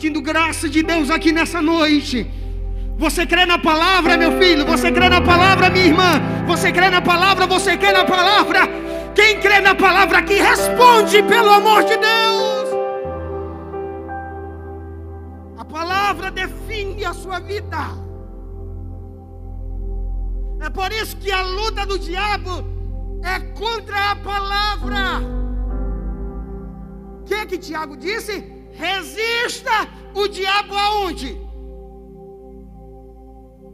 Sentindo 0.00 0.22
graça 0.22 0.66
de 0.66 0.82
Deus 0.82 1.10
aqui 1.10 1.30
nessa 1.30 1.60
noite. 1.60 2.26
Você 2.96 3.26
crê 3.26 3.44
na 3.44 3.58
palavra, 3.58 4.16
meu 4.16 4.32
filho? 4.38 4.64
Você 4.64 4.90
crê 4.90 5.10
na 5.10 5.20
palavra, 5.20 5.68
minha 5.68 5.84
irmã? 5.84 6.12
Você 6.46 6.72
crê 6.72 6.88
na 6.88 7.02
palavra? 7.02 7.46
Você 7.46 7.76
crê 7.76 7.92
na 7.92 8.06
palavra? 8.06 8.60
Quem 9.14 9.38
crê 9.40 9.60
na 9.60 9.74
palavra 9.74 10.16
aqui, 10.20 10.36
responde 10.36 11.22
pelo 11.24 11.50
amor 11.50 11.84
de 11.84 11.98
Deus. 11.98 12.68
A 15.58 15.64
palavra 15.66 16.30
define 16.30 17.04
a 17.04 17.12
sua 17.12 17.38
vida. 17.38 17.82
É 20.62 20.70
por 20.70 20.90
isso 20.92 21.14
que 21.18 21.30
a 21.30 21.42
luta 21.42 21.84
do 21.84 21.98
diabo 21.98 22.64
é 23.22 23.38
contra 23.52 24.12
a 24.12 24.16
palavra. 24.16 25.20
O 27.20 27.24
que 27.24 27.34
é 27.34 27.44
que 27.44 27.58
Tiago 27.58 27.98
disse? 27.98 28.59
Resista 28.80 29.76
o 30.14 30.26
diabo 30.28 30.74
aonde? 30.74 31.38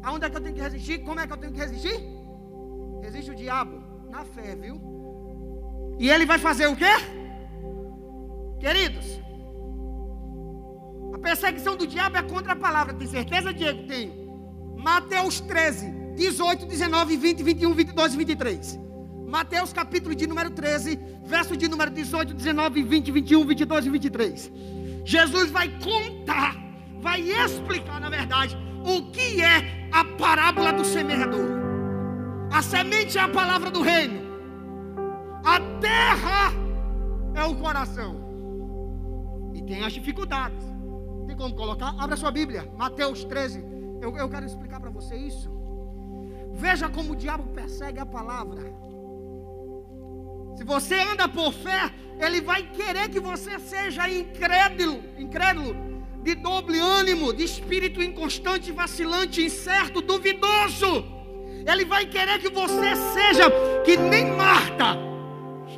Aonde 0.03 0.27
é 0.27 0.31
que 0.31 0.37
eu 0.37 0.41
tenho 0.41 0.55
que 0.55 0.61
resistir? 0.61 0.99
Como 0.99 1.21
é 1.21 1.27
que 1.27 1.33
eu 1.33 1.37
tenho 1.37 1.53
que 1.53 1.61
resistir? 1.61 1.97
Resiste 3.03 3.31
o 3.31 3.35
diabo 3.35 3.81
na 4.11 4.25
fé, 4.25 4.57
viu? 4.57 4.81
E 5.99 6.11
ele 6.11 6.27
vai 6.27 6.39
fazer 6.39 6.67
o 6.67 6.77
quê? 6.77 6.95
Queridos, 8.59 9.21
a 11.15 11.19
perseguição 11.19 11.77
do 11.77 11.87
diabo 11.87 12.17
é 12.17 12.23
contra 12.23 12.53
a 12.55 12.57
palavra. 12.57 12.93
Tem 12.95 13.07
certeza, 13.07 13.55
Diego? 13.55 13.87
Tenho. 13.87 14.13
Mateus 14.77 15.41
13, 15.41 15.91
18, 16.17 16.67
19, 16.67 17.17
20, 17.17 17.43
21, 17.43 17.75
22 17.75 18.15
e 18.15 18.17
23. 18.17 18.81
Mateus 19.27 19.73
capítulo 19.73 20.15
de 20.15 20.27
número 20.27 20.51
13, 20.51 20.99
verso 21.25 21.57
de 21.57 21.69
número 21.69 21.91
18, 21.91 22.35
19, 22.35 22.83
20, 22.83 23.13
21, 23.13 23.45
22 23.45 23.87
e 23.87 23.91
23. 23.91 24.53
Jesus 25.07 25.53
vai 25.53 25.69
contar, 25.79 26.57
vai 27.01 27.21
explicar, 27.21 28.01
na 28.01 28.11
verdade, 28.11 28.59
o 28.85 29.09
que 29.13 29.41
é 29.41 29.89
a 29.93 30.05
parábola 30.05 30.73
do 30.73 30.85
semeador. 30.85 31.49
A 32.53 32.61
semente 32.61 33.17
é 33.17 33.21
a 33.21 33.29
palavra 33.29 33.71
do 33.71 33.83
reino, 33.83 34.21
a 35.45 35.61
terra 35.81 36.53
é 37.37 37.45
o 37.45 37.55
coração, 37.55 38.17
e 39.55 39.63
tem 39.63 39.85
as 39.85 39.93
dificuldades. 39.93 40.67
Tem 41.29 41.37
como 41.37 41.55
colocar? 41.55 41.95
Abra 42.01 42.17
sua 42.17 42.33
Bíblia, 42.33 42.69
Mateus 42.77 43.25
13. 43.25 43.65
Eu, 44.01 44.17
eu 44.17 44.29
quero 44.29 44.45
explicar 44.45 44.81
para 44.81 44.91
você 44.91 45.15
isso. 45.15 45.49
Veja 46.53 46.89
como 46.89 47.13
o 47.13 47.17
diabo 47.17 47.45
persegue 47.55 48.01
a 48.01 48.07
palavra. 48.07 48.75
Se 50.57 50.65
você 50.65 50.95
anda 50.95 51.29
por 51.29 51.53
fé, 51.53 51.93
ele 52.19 52.41
vai 52.41 52.63
querer 52.63 53.11
que 53.11 53.21
você 53.21 53.59
seja 53.59 54.09
incrédulo, 54.09 55.05
incrédulo, 55.19 55.77
de 56.23 56.35
doble 56.35 56.81
ânimo, 56.81 57.33
de 57.33 57.45
espírito 57.45 58.03
inconstante, 58.03 58.73
vacilante, 58.73 59.45
incerto, 59.45 60.01
duvidoso. 60.01 61.05
Ele 61.71 61.85
vai 61.85 62.07
querer 62.07 62.39
que 62.39 62.49
você 62.49 62.97
seja 63.13 63.45
que 63.85 63.97
nem 63.97 64.33
Marta. 64.35 64.97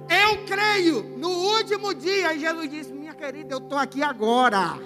Eu 0.09 0.45
creio 0.47 1.03
no 1.19 1.29
último 1.29 1.93
dia. 1.93 2.33
E 2.35 2.41
Jesus 2.41 2.71
disse: 2.71 2.93
Minha 2.93 3.15
querida, 3.15 3.55
eu 3.55 3.59
estou 3.59 3.77
aqui 3.77 4.03
agora. 4.03 4.79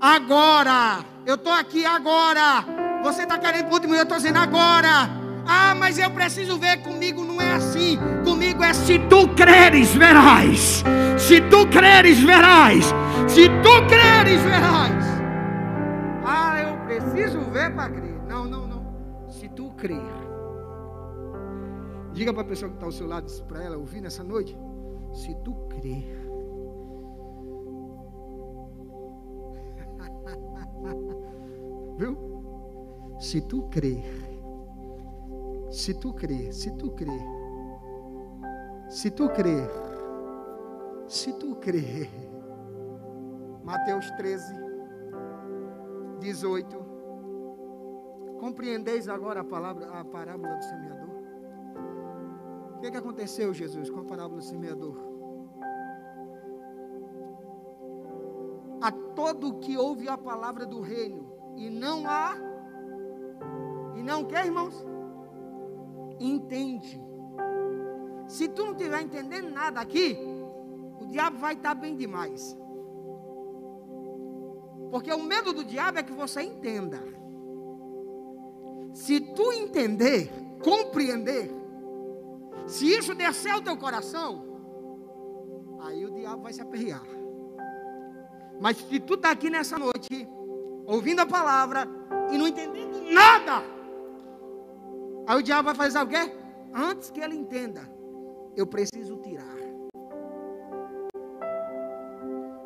Agora. 0.00 1.04
Eu 1.26 1.34
estou 1.34 1.52
aqui 1.52 1.84
agora. 1.84 2.64
Você 3.02 3.22
está 3.22 3.38
querendo 3.38 3.68
o 3.68 3.72
último 3.72 3.94
eu 3.94 4.02
estou 4.02 4.16
dizendo 4.16 4.38
agora. 4.38 5.17
Ah, 5.50 5.74
mas 5.74 5.98
eu 5.98 6.10
preciso 6.10 6.58
ver 6.58 6.82
comigo, 6.82 7.24
não 7.24 7.40
é 7.40 7.54
assim. 7.54 7.96
Comigo 8.22 8.62
é 8.62 8.74
se 8.74 8.98
tu 8.98 9.26
creres, 9.34 9.94
verás. 9.94 10.84
Se 11.18 11.40
tu 11.40 11.66
creres, 11.68 12.20
verás. 12.20 12.84
Se 13.26 13.48
tu 13.62 13.86
creres, 13.88 14.42
verás. 14.42 15.04
Ah, 16.22 16.60
eu 16.60 16.76
preciso 16.84 17.40
ver 17.50 17.74
para 17.74 17.88
crer. 17.88 18.20
Não, 18.28 18.44
não, 18.44 18.66
não. 18.66 19.30
Se 19.30 19.48
tu 19.48 19.70
crer. 19.70 20.02
Diga 22.12 22.34
para 22.34 22.42
a 22.42 22.46
pessoa 22.46 22.68
que 22.68 22.76
está 22.76 22.84
ao 22.84 22.92
seu 22.92 23.06
lado, 23.06 23.32
para 23.44 23.62
ela 23.62 23.78
ouvir 23.78 24.02
nessa 24.02 24.22
noite. 24.22 24.54
Se 25.14 25.34
tu 25.36 25.54
crer. 25.70 26.28
Viu? 31.96 32.18
Se 33.18 33.40
tu 33.40 33.62
crer 33.70 34.27
se 35.70 35.94
tu 35.94 36.12
crer, 36.14 36.52
se 36.52 36.70
tu 36.72 36.90
crer, 36.90 37.22
se 38.88 39.10
tu 39.10 39.28
crer, 39.28 39.68
se 41.06 41.32
tu 41.34 41.56
crer. 41.56 42.10
Mateus 43.62 44.10
13, 44.12 44.54
18. 46.20 46.88
Compreendeis 48.40 49.08
agora 49.08 49.40
a 49.40 49.44
palavra, 49.44 49.90
a 49.90 50.04
parábola 50.04 50.54
do 50.56 50.64
semeador? 50.64 51.08
O 52.76 52.80
que, 52.80 52.90
que 52.90 52.96
aconteceu, 52.96 53.52
Jesus, 53.52 53.90
com 53.90 54.00
a 54.00 54.04
parábola 54.04 54.40
do 54.40 54.44
semeador? 54.44 54.96
A 58.80 58.92
todo 58.92 59.58
que 59.58 59.76
ouve 59.76 60.08
a 60.08 60.16
palavra 60.16 60.64
do 60.64 60.80
reino 60.80 61.32
e 61.56 61.68
não 61.68 62.08
há, 62.08 62.36
e 63.96 64.02
não 64.02 64.24
quer, 64.24 64.46
irmãos? 64.46 64.86
Entende. 66.20 67.00
Se 68.26 68.48
tu 68.48 68.64
não 68.64 68.72
estiver 68.72 69.02
entendendo 69.02 69.50
nada 69.50 69.80
aqui, 69.80 70.18
o 71.00 71.06
diabo 71.06 71.38
vai 71.38 71.54
estar 71.54 71.74
bem 71.74 71.96
demais. 71.96 72.56
Porque 74.90 75.12
o 75.12 75.22
medo 75.22 75.52
do 75.52 75.64
diabo 75.64 75.98
é 75.98 76.02
que 76.02 76.12
você 76.12 76.42
entenda. 76.42 77.02
Se 78.92 79.20
tu 79.20 79.52
entender, 79.52 80.30
compreender, 80.62 81.50
se 82.66 82.86
isso 82.86 83.14
descer 83.14 83.52
ao 83.52 83.62
teu 83.62 83.76
coração, 83.76 84.44
aí 85.80 86.04
o 86.04 86.10
diabo 86.10 86.42
vai 86.42 86.52
se 86.52 86.60
aperrear. 86.60 87.06
Mas 88.60 88.76
se 88.76 89.00
tu 89.00 89.14
está 89.14 89.30
aqui 89.30 89.48
nessa 89.48 89.78
noite, 89.78 90.28
ouvindo 90.86 91.20
a 91.20 91.26
palavra 91.26 91.88
e 92.30 92.36
não 92.36 92.48
entendendo 92.48 93.00
nada, 93.12 93.62
Aí 95.28 95.38
o 95.38 95.42
diabo 95.42 95.66
vai 95.66 95.74
fazer 95.74 95.98
o 95.98 96.06
quê? 96.06 96.32
Antes 96.74 97.10
que 97.10 97.20
ele 97.20 97.36
entenda, 97.36 97.82
eu 98.56 98.66
preciso 98.66 99.18
tirar. 99.18 99.58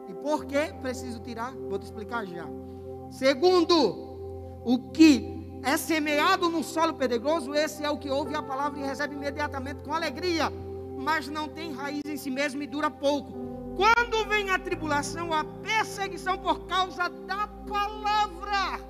E 0.08 0.14
por 0.22 0.44
que 0.44 0.72
preciso 0.80 1.18
tirar? 1.18 1.52
Vou 1.68 1.76
te 1.76 1.86
explicar 1.86 2.24
já. 2.24 2.46
Segundo, 3.10 4.62
o 4.64 4.78
que 4.92 5.60
é 5.64 5.76
semeado 5.76 6.48
no 6.48 6.62
solo 6.62 6.94
pedregoso, 6.94 7.52
esse 7.52 7.84
é 7.84 7.90
o 7.90 7.98
que 7.98 8.08
ouve 8.08 8.32
a 8.36 8.42
palavra 8.42 8.78
e 8.78 8.84
recebe 8.84 9.16
imediatamente 9.16 9.82
com 9.82 9.92
alegria, 9.92 10.48
mas 10.96 11.26
não 11.26 11.48
tem 11.48 11.72
raiz 11.72 12.02
em 12.06 12.16
si 12.16 12.30
mesmo 12.30 12.62
e 12.62 12.66
dura 12.68 12.88
pouco. 12.88 13.32
Quando 13.76 14.28
vem 14.28 14.50
a 14.50 14.58
tribulação, 14.58 15.32
a 15.32 15.44
perseguição 15.44 16.38
por 16.38 16.64
causa 16.66 17.08
da 17.08 17.48
palavra, 17.68 18.80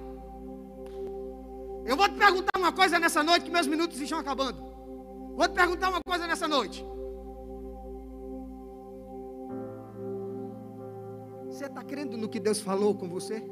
eu 1.85 1.97
vou 1.97 2.09
te 2.09 2.15
perguntar 2.15 2.59
uma 2.59 2.73
coisa 2.73 2.99
nessa 2.99 3.23
noite, 3.23 3.45
que 3.45 3.51
meus 3.51 3.67
minutos 3.67 4.01
estão 4.01 4.19
acabando. 4.19 4.63
Vou 5.37 5.49
te 5.49 5.55
perguntar 5.55 5.89
uma 5.89 6.01
coisa 6.07 6.27
nessa 6.27 6.47
noite. 6.47 6.85
Você 11.47 11.67
está 11.67 11.83
crendo 11.83 12.17
no 12.17 12.29
que 12.29 12.41
Deus 12.41 12.61
falou 12.61 12.95
com 12.95 13.09
você? 13.09 13.43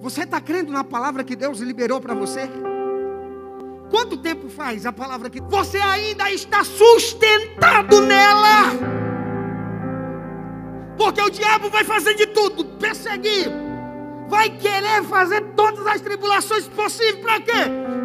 Você 0.00 0.22
está 0.24 0.40
crendo 0.40 0.70
na 0.70 0.84
palavra 0.84 1.24
que 1.24 1.34
Deus 1.34 1.60
liberou 1.60 2.00
para 2.00 2.14
você? 2.14 2.48
Quanto 3.90 4.16
tempo 4.18 4.48
faz 4.48 4.84
a 4.84 4.92
palavra 4.92 5.30
que 5.30 5.40
você 5.40 5.78
ainda 5.78 6.30
está 6.30 6.62
sustentado 6.62 8.00
nela? 8.02 8.72
Porque 10.98 11.20
o 11.20 11.30
diabo 11.30 11.70
vai 11.70 11.84
fazer 11.84 12.14
de 12.14 12.26
tudo, 12.26 12.64
perseguir, 12.78 13.50
vai 14.28 14.50
querer 14.50 15.02
fazer 15.04 15.40
todas 15.56 15.86
as 15.86 16.00
tribulações 16.00 16.66
possíveis 16.68 17.16
para 17.16 17.40
quê? 17.40 17.52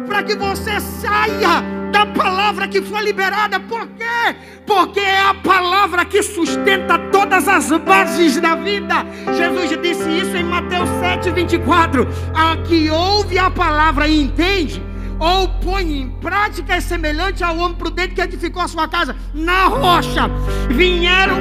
Para 0.06 0.22
que 0.22 0.36
você 0.36 0.80
saia 0.80 1.80
da 1.90 2.06
palavra 2.06 2.68
que 2.68 2.80
foi 2.80 3.02
liberada. 3.02 3.58
Por 3.60 3.86
quê? 3.88 4.36
Porque 4.66 5.00
é 5.00 5.20
a 5.20 5.34
palavra 5.34 6.04
que 6.04 6.22
sustenta 6.22 6.98
todas 7.10 7.48
as 7.48 7.70
bases 7.78 8.40
da 8.40 8.54
vida. 8.54 9.04
Jesus 9.36 9.70
disse 9.82 10.08
isso 10.08 10.36
em 10.36 10.44
Mateus 10.44 10.88
7, 11.00 11.30
24. 11.30 12.06
A 12.34 12.56
que 12.58 12.90
ouve 12.90 13.38
a 13.38 13.50
palavra 13.50 14.06
e 14.06 14.20
entende, 14.20 14.82
ou 15.18 15.48
põe 15.48 16.00
em 16.00 16.08
prática 16.08 16.74
é 16.74 16.80
semelhante 16.80 17.44
ao 17.44 17.56
homem 17.56 17.76
prudente 17.76 18.14
que 18.14 18.22
edificou 18.22 18.62
a 18.62 18.68
sua 18.68 18.88
casa 18.88 19.16
na 19.34 19.66
rocha. 19.66 20.30
Vieram, 20.70 21.36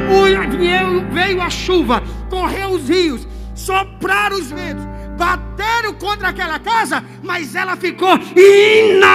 veio 1.12 1.42
a 1.42 1.50
chuva, 1.50 2.04
correu 2.30 2.72
os 2.72 2.90
rios, 2.90 3.28
sopraram 3.60 4.38
os 4.38 4.50
ventos 4.50 4.86
bateram 5.18 5.94
contra 5.96 6.30
aquela 6.30 6.58
casa, 6.60 7.04
mas 7.22 7.54
ela 7.54 7.76
ficou 7.76 8.18
inabalável. 8.36 9.10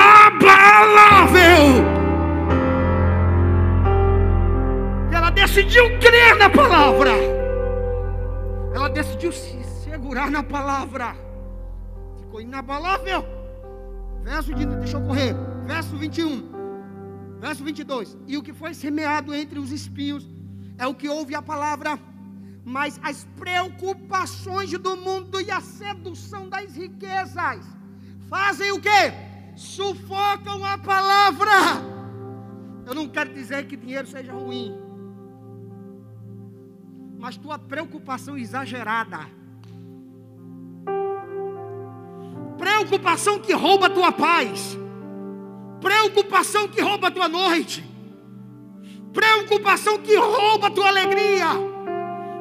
Ela 5.11 5.31
decidiu 5.31 5.99
crer 5.99 6.37
na 6.37 6.51
palavra. 6.51 7.13
Ela 8.75 8.89
decidiu 8.89 9.33
se 9.33 9.65
segurar 9.83 10.31
na 10.31 10.43
palavra. 10.43 11.17
Ficou 12.21 12.43
inabalável. 12.43 13.25
Verso 14.23 14.53
de, 14.55 14.67
deixa 14.67 14.99
eu 14.99 15.03
correr. 15.03 15.35
Verso 15.67 15.97
21. 15.97 17.39
Verso 17.41 17.65
22. 17.65 18.19
E 18.27 18.37
o 18.37 18.43
que 18.43 18.53
foi 18.53 18.75
semeado 18.75 19.35
entre 19.35 19.59
os 19.59 19.73
espinhos 19.73 20.29
é 20.77 20.87
o 20.87 20.95
que 20.95 21.09
ouve 21.09 21.35
a 21.35 21.41
palavra 21.41 21.99
mas 22.65 22.99
as 23.03 23.25
preocupações 23.37 24.71
do 24.73 24.97
mundo 24.97 25.41
e 25.41 25.51
a 25.51 25.61
sedução 25.61 26.49
das 26.49 26.75
riquezas 26.75 27.65
fazem 28.29 28.73
o 28.73 28.81
que? 28.81 28.89
Sufocam 29.55 30.65
a 30.65 30.79
palavra. 30.79 31.53
Eu 32.87 32.95
não 32.95 33.07
quero 33.07 33.35
dizer 33.35 33.67
que 33.67 33.77
dinheiro 33.77 34.07
seja 34.07 34.33
ruim, 34.33 34.75
mas 37.19 37.37
tua 37.37 37.59
preocupação 37.59 38.37
exagerada, 38.37 39.21
preocupação 42.57 43.39
que 43.39 43.53
rouba 43.53 43.91
tua 43.91 44.11
paz, 44.11 44.77
preocupação 45.81 46.67
que 46.67 46.81
rouba 46.81 47.11
tua 47.11 47.29
noite, 47.29 47.85
preocupação 49.13 49.99
que 49.99 50.17
rouba 50.17 50.71
tua 50.71 50.89
alegria 50.89 51.74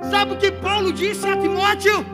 Sabe 0.09 0.33
o 0.33 0.37
que 0.37 0.51
Paulo 0.51 0.91
disse 0.91 1.27
a 1.27 1.37
Timóteo? 1.37 2.05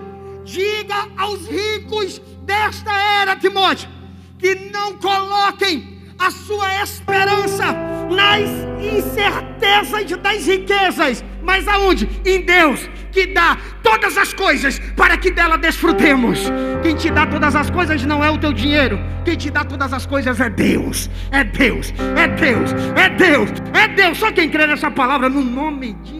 Diga 0.43 1.08
aos 1.17 1.47
ricos 1.47 2.21
desta 2.43 2.91
era, 3.21 3.36
Timóteo, 3.36 3.89
que 4.38 4.56
não 4.56 4.93
coloquem 4.93 5.99
a 6.17 6.32
sua 6.32 6.84
esperança 6.84 7.71
nas 8.10 8.41
incertezas 8.82 10.17
das 10.21 10.45
riquezas, 10.45 11.23
mas 11.41 11.67
aonde? 11.67 12.10
Em 12.25 12.41
Deus, 12.41 12.89
que 13.12 13.28
dá 13.28 13.58
todas 13.82 14.17
as 14.17 14.34
coisas 14.34 14.80
para 14.95 15.17
que 15.17 15.32
dela 15.32 15.58
desfrutemos. 15.58 16.39
Quem 16.82 16.95
te 16.95 17.10
dá 17.10 17.25
todas 17.25 17.56
as 17.56 17.69
coisas 17.69 18.04
não 18.04 18.23
é 18.23 18.30
o 18.30 18.38
teu 18.38 18.54
dinheiro, 18.54 18.99
quem 19.23 19.36
te 19.36 19.49
dá 19.49 19.63
todas 19.63 19.93
as 19.93 20.06
coisas 20.06 20.39
é 20.39 20.49
Deus, 20.49 21.10
é 21.32 21.43
Deus, 21.43 21.93
é 22.17 22.28
Deus, 22.28 22.71
é 22.95 23.10
Deus, 23.10 23.49
é 23.73 23.88
Deus. 23.88 24.17
Só 24.17 24.32
quem 24.32 24.49
crê 24.49 24.67
nessa 24.67 24.91
palavra 24.91 25.30
no 25.30 25.41
nome 25.41 25.93
de 26.04 26.18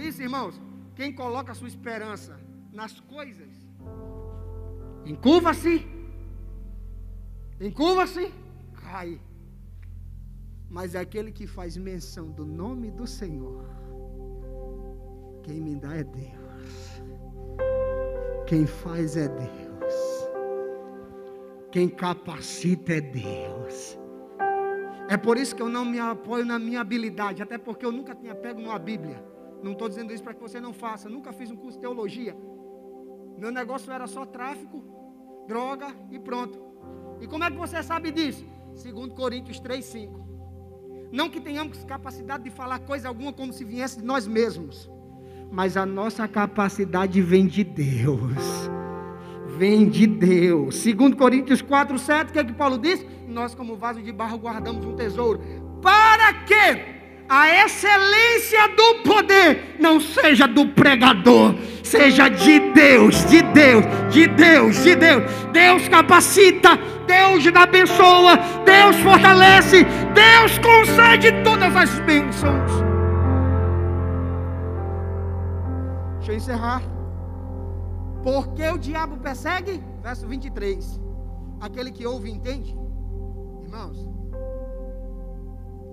isso, 0.00 0.22
irmãos, 0.22 0.60
quem 0.94 1.12
coloca 1.12 1.52
a 1.52 1.54
sua 1.54 1.68
esperança 1.68 2.38
nas 2.72 3.00
coisas, 3.00 3.48
encurva-se, 5.04 5.86
encurva-se, 7.60 8.32
cai. 8.82 9.20
Mas 10.68 10.94
aquele 10.94 11.32
que 11.32 11.46
faz 11.46 11.76
menção 11.76 12.30
do 12.30 12.46
nome 12.46 12.90
do 12.90 13.06
Senhor, 13.06 13.64
quem 15.42 15.60
me 15.60 15.74
dá 15.74 15.96
é 15.96 16.04
Deus, 16.04 17.02
quem 18.46 18.66
faz 18.66 19.16
é 19.16 19.28
Deus, 19.28 19.94
quem 21.72 21.88
capacita 21.88 22.92
é 22.92 23.00
Deus. 23.00 23.98
É 25.08 25.16
por 25.16 25.36
isso 25.36 25.56
que 25.56 25.62
eu 25.62 25.68
não 25.68 25.84
me 25.84 25.98
apoio 25.98 26.44
na 26.44 26.56
minha 26.56 26.80
habilidade, 26.80 27.42
até 27.42 27.58
porque 27.58 27.84
eu 27.84 27.90
nunca 27.90 28.14
tinha 28.14 28.32
pego 28.32 28.60
numa 28.60 28.78
Bíblia. 28.78 29.24
Não 29.62 29.72
estou 29.72 29.88
dizendo 29.88 30.12
isso 30.12 30.22
para 30.22 30.34
que 30.34 30.40
você 30.40 30.60
não 30.60 30.72
faça. 30.72 31.08
Nunca 31.08 31.32
fiz 31.32 31.50
um 31.50 31.56
curso 31.56 31.76
de 31.78 31.82
teologia. 31.82 32.36
Meu 33.38 33.50
negócio 33.50 33.92
era 33.92 34.06
só 34.06 34.24
tráfico, 34.24 34.82
droga 35.46 35.88
e 36.10 36.18
pronto. 36.18 36.58
E 37.20 37.26
como 37.26 37.44
é 37.44 37.50
que 37.50 37.56
você 37.56 37.82
sabe 37.82 38.10
disso? 38.10 38.44
Segundo 38.74 39.14
Coríntios 39.14 39.60
3:5. 39.60 40.20
Não 41.12 41.28
que 41.28 41.40
tenhamos 41.40 41.84
capacidade 41.84 42.44
de 42.44 42.50
falar 42.50 42.78
coisa 42.80 43.08
alguma 43.08 43.32
como 43.32 43.52
se 43.52 43.64
viesse 43.64 43.98
de 43.98 44.04
nós 44.04 44.26
mesmos, 44.26 44.90
mas 45.50 45.76
a 45.76 45.84
nossa 45.84 46.28
capacidade 46.28 47.20
vem 47.20 47.46
de 47.46 47.64
Deus. 47.64 48.70
Vem 49.58 49.88
de 49.88 50.06
Deus. 50.06 50.76
Segundo 50.76 51.16
Coríntios 51.16 51.60
4:7, 51.60 52.30
o 52.30 52.32
que 52.32 52.38
é 52.38 52.44
que 52.44 52.52
Paulo 52.52 52.78
diz? 52.78 53.04
Nós 53.28 53.54
como 53.54 53.76
vaso 53.76 54.00
de 54.00 54.12
barro 54.12 54.38
guardamos 54.38 54.84
um 54.86 54.94
tesouro. 54.94 55.40
Para 55.82 56.44
quê? 56.44 56.89
A 57.30 57.64
excelência 57.64 58.66
do 58.70 59.08
poder 59.08 59.76
não 59.78 60.00
seja 60.00 60.48
do 60.48 60.66
pregador, 60.66 61.54
seja 61.84 62.28
de 62.28 62.58
Deus, 62.72 63.24
de 63.26 63.40
Deus, 63.40 63.84
de 64.10 64.26
Deus, 64.26 64.82
de 64.82 64.96
Deus. 64.96 65.22
Deus 65.52 65.88
capacita, 65.88 66.70
Deus 67.06 67.46
abençoa, 67.54 68.36
Deus 68.64 68.96
fortalece, 68.96 69.84
Deus 70.12 70.58
concede 70.58 71.30
todas 71.44 71.74
as 71.76 72.00
bênçãos. 72.00 72.72
Deixa 76.16 76.32
eu 76.32 76.36
encerrar. 76.36 76.82
Porque 78.24 78.64
o 78.64 78.76
diabo 78.76 79.16
persegue? 79.18 79.80
Verso 80.02 80.26
23. 80.26 81.00
Aquele 81.60 81.92
que 81.92 82.04
ouve 82.04 82.28
entende. 82.28 82.76
Irmãos, 83.62 83.96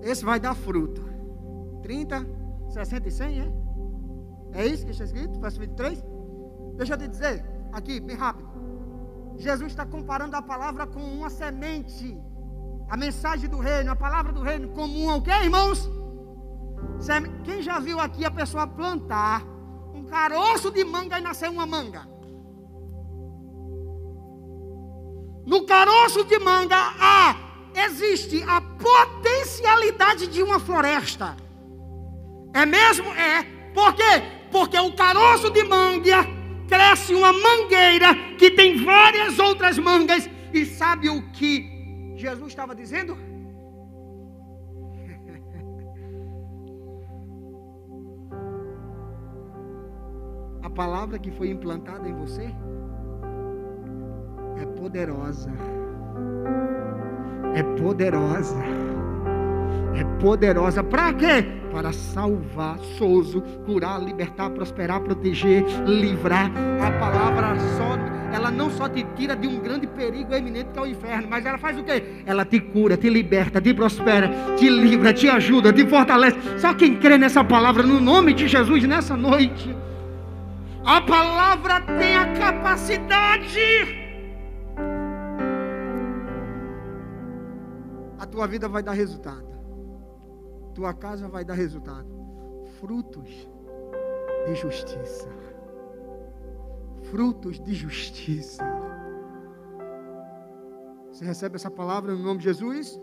esse 0.02 0.24
vai 0.24 0.40
dar 0.40 0.56
fruto. 0.56 1.07
30, 1.82 2.26
60 2.70 3.08
e 3.08 3.10
100, 3.10 3.40
é? 3.40 3.52
É 4.52 4.66
isso 4.66 4.84
que 4.84 4.92
está 4.92 5.04
escrito? 5.04 5.38
Verso 5.40 5.60
23? 5.60 6.02
Deixa 6.76 6.94
eu 6.94 6.98
te 6.98 7.08
dizer, 7.08 7.44
aqui, 7.72 8.00
bem 8.00 8.16
rápido. 8.16 8.48
Jesus 9.36 9.70
está 9.70 9.86
comparando 9.86 10.34
a 10.36 10.42
palavra 10.42 10.86
com 10.86 11.00
uma 11.00 11.30
semente. 11.30 12.18
A 12.88 12.96
mensagem 12.96 13.48
do 13.48 13.58
reino, 13.58 13.90
a 13.90 13.96
palavra 13.96 14.32
do 14.32 14.42
reino, 14.42 14.68
comum 14.70 15.10
ao 15.10 15.22
que, 15.22 15.30
irmãos? 15.30 15.88
Quem 17.44 17.62
já 17.62 17.78
viu 17.78 18.00
aqui 18.00 18.24
a 18.24 18.30
pessoa 18.30 18.66
plantar 18.66 19.44
um 19.94 20.04
caroço 20.04 20.70
de 20.70 20.84
manga 20.84 21.18
e 21.18 21.22
nascer 21.22 21.50
uma 21.50 21.66
manga? 21.66 22.08
No 25.46 25.64
caroço 25.64 26.24
de 26.24 26.38
manga 26.38 26.76
há, 26.76 27.36
existe 27.86 28.42
a 28.42 28.60
potencialidade 28.60 30.26
de 30.26 30.42
uma 30.42 30.58
floresta. 30.58 31.36
É 32.58 32.66
mesmo? 32.66 33.08
É. 33.14 33.44
Por 33.72 33.94
quê? 33.94 34.22
Porque 34.50 34.76
o 34.76 34.92
caroço 34.92 35.48
de 35.50 35.62
manga 35.62 36.26
cresce 36.66 37.14
uma 37.14 37.32
mangueira 37.32 38.12
que 38.36 38.50
tem 38.50 38.84
várias 38.84 39.38
outras 39.38 39.78
mangas. 39.78 40.28
E 40.52 40.66
sabe 40.66 41.08
o 41.08 41.22
que 41.30 42.14
Jesus 42.16 42.48
estava 42.48 42.74
dizendo? 42.74 43.16
A 50.64 50.70
palavra 50.70 51.16
que 51.20 51.30
foi 51.30 51.50
implantada 51.50 52.08
em 52.08 52.14
você 52.16 52.52
é 54.60 54.66
poderosa. 54.66 55.52
É 57.54 57.62
poderosa. 57.80 58.58
É 59.94 60.02
poderosa. 60.20 60.82
Para 60.82 61.14
quê? 61.14 61.57
Para 61.72 61.92
salvar, 61.92 62.78
sozo, 62.96 63.40
curar, 63.64 64.02
libertar, 64.02 64.50
prosperar, 64.50 65.00
proteger, 65.00 65.64
livrar. 65.86 66.50
A 66.80 66.90
palavra 66.98 67.58
só, 67.76 67.98
ela 68.32 68.50
não 68.50 68.70
só 68.70 68.88
te 68.88 69.04
tira 69.16 69.36
de 69.36 69.46
um 69.46 69.58
grande 69.58 69.86
perigo 69.86 70.34
eminente 70.34 70.70
que 70.72 70.78
é 70.78 70.82
o 70.82 70.86
inferno, 70.86 71.28
mas 71.28 71.44
ela 71.44 71.58
faz 71.58 71.78
o 71.78 71.84
quê? 71.84 72.22
Ela 72.26 72.44
te 72.44 72.60
cura, 72.60 72.96
te 72.96 73.08
liberta, 73.08 73.60
te 73.60 73.72
prospera, 73.74 74.30
te 74.56 74.68
livra, 74.68 75.12
te 75.12 75.28
ajuda, 75.28 75.72
te 75.72 75.86
fortalece. 75.86 76.38
Só 76.58 76.74
quem 76.74 76.96
crê 76.96 77.18
nessa 77.18 77.44
palavra 77.44 77.82
no 77.82 78.00
nome 78.00 78.32
de 78.32 78.48
Jesus 78.48 78.84
nessa 78.84 79.16
noite. 79.16 79.74
A 80.84 81.00
palavra 81.00 81.80
tem 81.80 82.16
a 82.16 82.32
capacidade. 82.34 84.06
A 88.18 88.26
tua 88.26 88.46
vida 88.46 88.68
vai 88.68 88.82
dar 88.82 88.92
resultado 88.92 89.57
tua 90.78 90.94
casa 90.94 91.26
vai 91.26 91.44
dar 91.44 91.54
resultado. 91.54 92.08
Frutos 92.78 93.50
de 94.46 94.54
justiça. 94.54 95.28
Frutos 97.10 97.58
de 97.58 97.74
justiça. 97.74 98.62
Você 101.10 101.24
recebe 101.24 101.56
essa 101.56 101.68
palavra 101.68 102.14
no 102.14 102.22
nome 102.22 102.38
de 102.38 102.44
Jesus? 102.44 103.00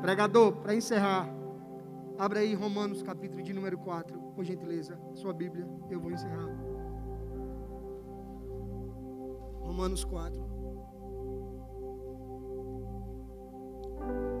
Pregador, 0.00 0.52
para 0.62 0.74
encerrar, 0.74 1.28
abre 2.18 2.38
aí 2.38 2.54
Romanos 2.54 3.02
capítulo 3.02 3.42
de 3.42 3.52
número 3.52 3.76
4, 3.76 4.18
por 4.34 4.42
gentileza, 4.42 4.98
sua 5.12 5.34
Bíblia, 5.34 5.68
eu 5.90 6.00
vou 6.00 6.10
encerrar. 6.10 6.48
Romanos 9.60 10.06
4, 10.06 10.42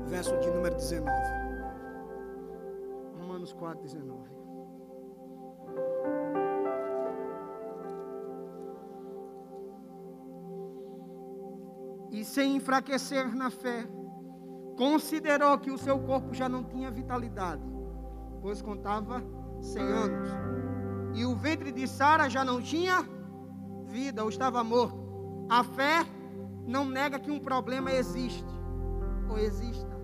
verso 0.08 0.34
de 0.38 0.50
número 0.50 0.76
19. 0.76 1.45
Romanos 3.46 3.52
4, 3.52 3.82
19. 3.82 4.36
E 12.10 12.24
sem 12.24 12.56
enfraquecer 12.56 13.34
na 13.34 13.50
fé, 13.50 13.86
considerou 14.76 15.58
que 15.58 15.70
o 15.70 15.78
seu 15.78 15.98
corpo 15.98 16.32
já 16.34 16.48
não 16.48 16.64
tinha 16.64 16.90
vitalidade, 16.90 17.62
pois 18.40 18.62
contava 18.62 19.22
100 19.60 19.82
anos. 19.82 20.28
E 21.14 21.24
o 21.24 21.36
ventre 21.36 21.72
de 21.72 21.86
Sara 21.86 22.28
já 22.28 22.44
não 22.44 22.60
tinha 22.60 23.06
vida, 23.84 24.22
ou 24.22 24.28
estava 24.28 24.64
morto. 24.64 24.98
A 25.48 25.62
fé 25.62 26.04
não 26.66 26.84
nega 26.84 27.18
que 27.18 27.30
um 27.30 27.38
problema 27.38 27.92
existe 27.92 28.44
ou 29.28 29.38
exista. 29.38 29.96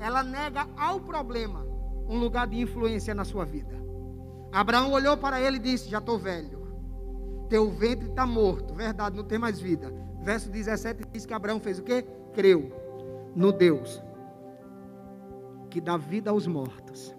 Ela 0.00 0.22
nega 0.22 0.66
ao 0.76 1.00
problema 1.00 1.67
um 2.08 2.18
lugar 2.18 2.46
de 2.46 2.60
influência 2.60 3.14
na 3.14 3.24
sua 3.24 3.44
vida. 3.44 3.76
Abraão 4.50 4.92
olhou 4.92 5.16
para 5.16 5.40
ele 5.40 5.56
e 5.56 5.60
disse: 5.60 5.88
Já 5.88 5.98
estou 5.98 6.18
velho. 6.18 6.66
Teu 7.48 7.70
ventre 7.70 8.08
está 8.08 8.26
morto. 8.26 8.74
Verdade, 8.74 9.16
não 9.16 9.24
tem 9.24 9.38
mais 9.38 9.60
vida. 9.60 9.92
Verso 10.22 10.50
17 10.50 11.04
diz 11.12 11.24
que 11.24 11.32
Abraão 11.32 11.60
fez 11.60 11.78
o 11.78 11.82
quê? 11.82 12.04
Creu 12.32 12.72
no 13.34 13.52
Deus 13.52 14.02
que 15.70 15.80
dá 15.80 15.96
vida 15.96 16.30
aos 16.30 16.46
mortos 16.46 17.14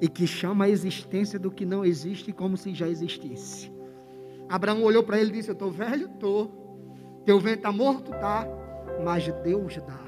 e 0.00 0.08
que 0.08 0.26
chama 0.26 0.66
a 0.66 0.68
existência 0.68 1.38
do 1.38 1.50
que 1.50 1.64
não 1.64 1.84
existe 1.84 2.32
como 2.32 2.56
se 2.56 2.74
já 2.74 2.88
existisse. 2.88 3.72
Abraão 4.48 4.82
olhou 4.82 5.02
para 5.02 5.18
ele 5.18 5.30
e 5.30 5.32
disse: 5.34 5.48
Eu 5.48 5.54
estou 5.54 5.70
velho? 5.70 6.06
Estou. 6.06 7.22
Teu 7.24 7.38
vento 7.38 7.58
está 7.58 7.72
morto? 7.72 8.10
Tá. 8.12 8.46
Mas 9.04 9.26
Deus 9.42 9.76
dá 9.76 10.00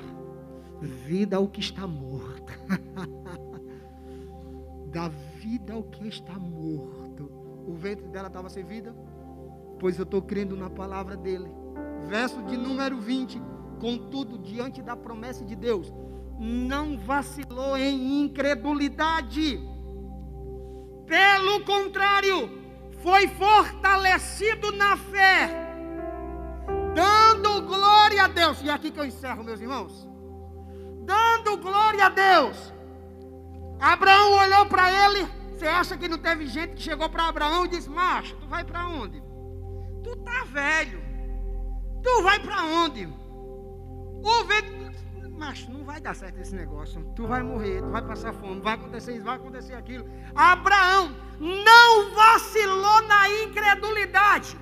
vida 0.80 1.36
ao 1.36 1.48
que 1.48 1.60
está 1.60 1.86
morto. 1.86 2.52
dá 4.92 5.08
vida 5.08 5.72
ao 5.72 5.82
que 5.82 6.06
está 6.06 6.34
morto. 6.34 7.30
O 7.66 7.74
ventre 7.74 8.06
dela 8.08 8.28
estava 8.28 8.48
sem 8.50 8.62
vida? 8.62 8.94
Pois 9.80 9.98
eu 9.98 10.04
estou 10.04 10.20
crendo 10.22 10.56
na 10.56 10.68
palavra 10.68 11.16
dele. 11.16 11.50
Verso 12.06 12.42
de 12.42 12.56
número 12.56 13.00
20. 13.00 13.40
Contudo, 13.80 14.38
diante 14.38 14.82
da 14.82 14.94
promessa 14.94 15.44
de 15.44 15.56
Deus, 15.56 15.92
não 16.38 16.98
vacilou 16.98 17.76
em 17.76 18.22
incredulidade. 18.22 19.58
Pelo 21.06 21.64
contrário, 21.64 22.48
foi 23.02 23.26
fortalecido 23.28 24.70
na 24.72 24.96
fé, 24.96 25.74
dando 26.94 27.66
glória 27.66 28.24
a 28.24 28.28
Deus. 28.28 28.62
E 28.62 28.68
é 28.68 28.72
aqui 28.72 28.90
que 28.90 29.00
eu 29.00 29.04
encerro, 29.04 29.42
meus 29.42 29.60
irmãos. 29.60 30.08
Dando 31.04 31.56
glória 31.56 32.06
a 32.06 32.08
Deus. 32.08 32.72
Abraão 33.82 34.38
olhou 34.38 34.66
para 34.66 34.92
ele. 34.92 35.28
Você 35.50 35.66
acha 35.66 35.96
que 35.96 36.06
não 36.06 36.16
teve 36.16 36.46
gente 36.46 36.76
que 36.76 36.82
chegou 36.82 37.10
para 37.10 37.26
Abraão 37.26 37.64
e 37.64 37.68
disse: 37.68 37.90
Macho, 37.90 38.36
tu 38.36 38.46
vai 38.46 38.64
para 38.64 38.86
onde? 38.86 39.20
Tu 40.04 40.16
tá 40.18 40.44
velho. 40.44 41.02
Tu 42.00 42.22
vai 42.22 42.38
para 42.38 42.62
onde? 42.62 43.06
O 44.24 44.44
vento, 44.44 45.30
macho, 45.36 45.68
não 45.72 45.84
vai 45.84 46.00
dar 46.00 46.14
certo 46.14 46.38
esse 46.38 46.54
negócio. 46.54 47.04
Tu 47.16 47.26
vai 47.26 47.42
morrer, 47.42 47.82
tu 47.82 47.90
vai 47.90 48.02
passar 48.02 48.32
fome, 48.34 48.60
vai 48.60 48.74
acontecer 48.74 49.16
isso, 49.16 49.24
vai 49.24 49.34
acontecer 49.34 49.74
aquilo. 49.74 50.08
Abraão 50.32 51.16
não 51.40 52.14
vacilou 52.14 53.02
na 53.02 53.28
incredulidade. 53.42 54.56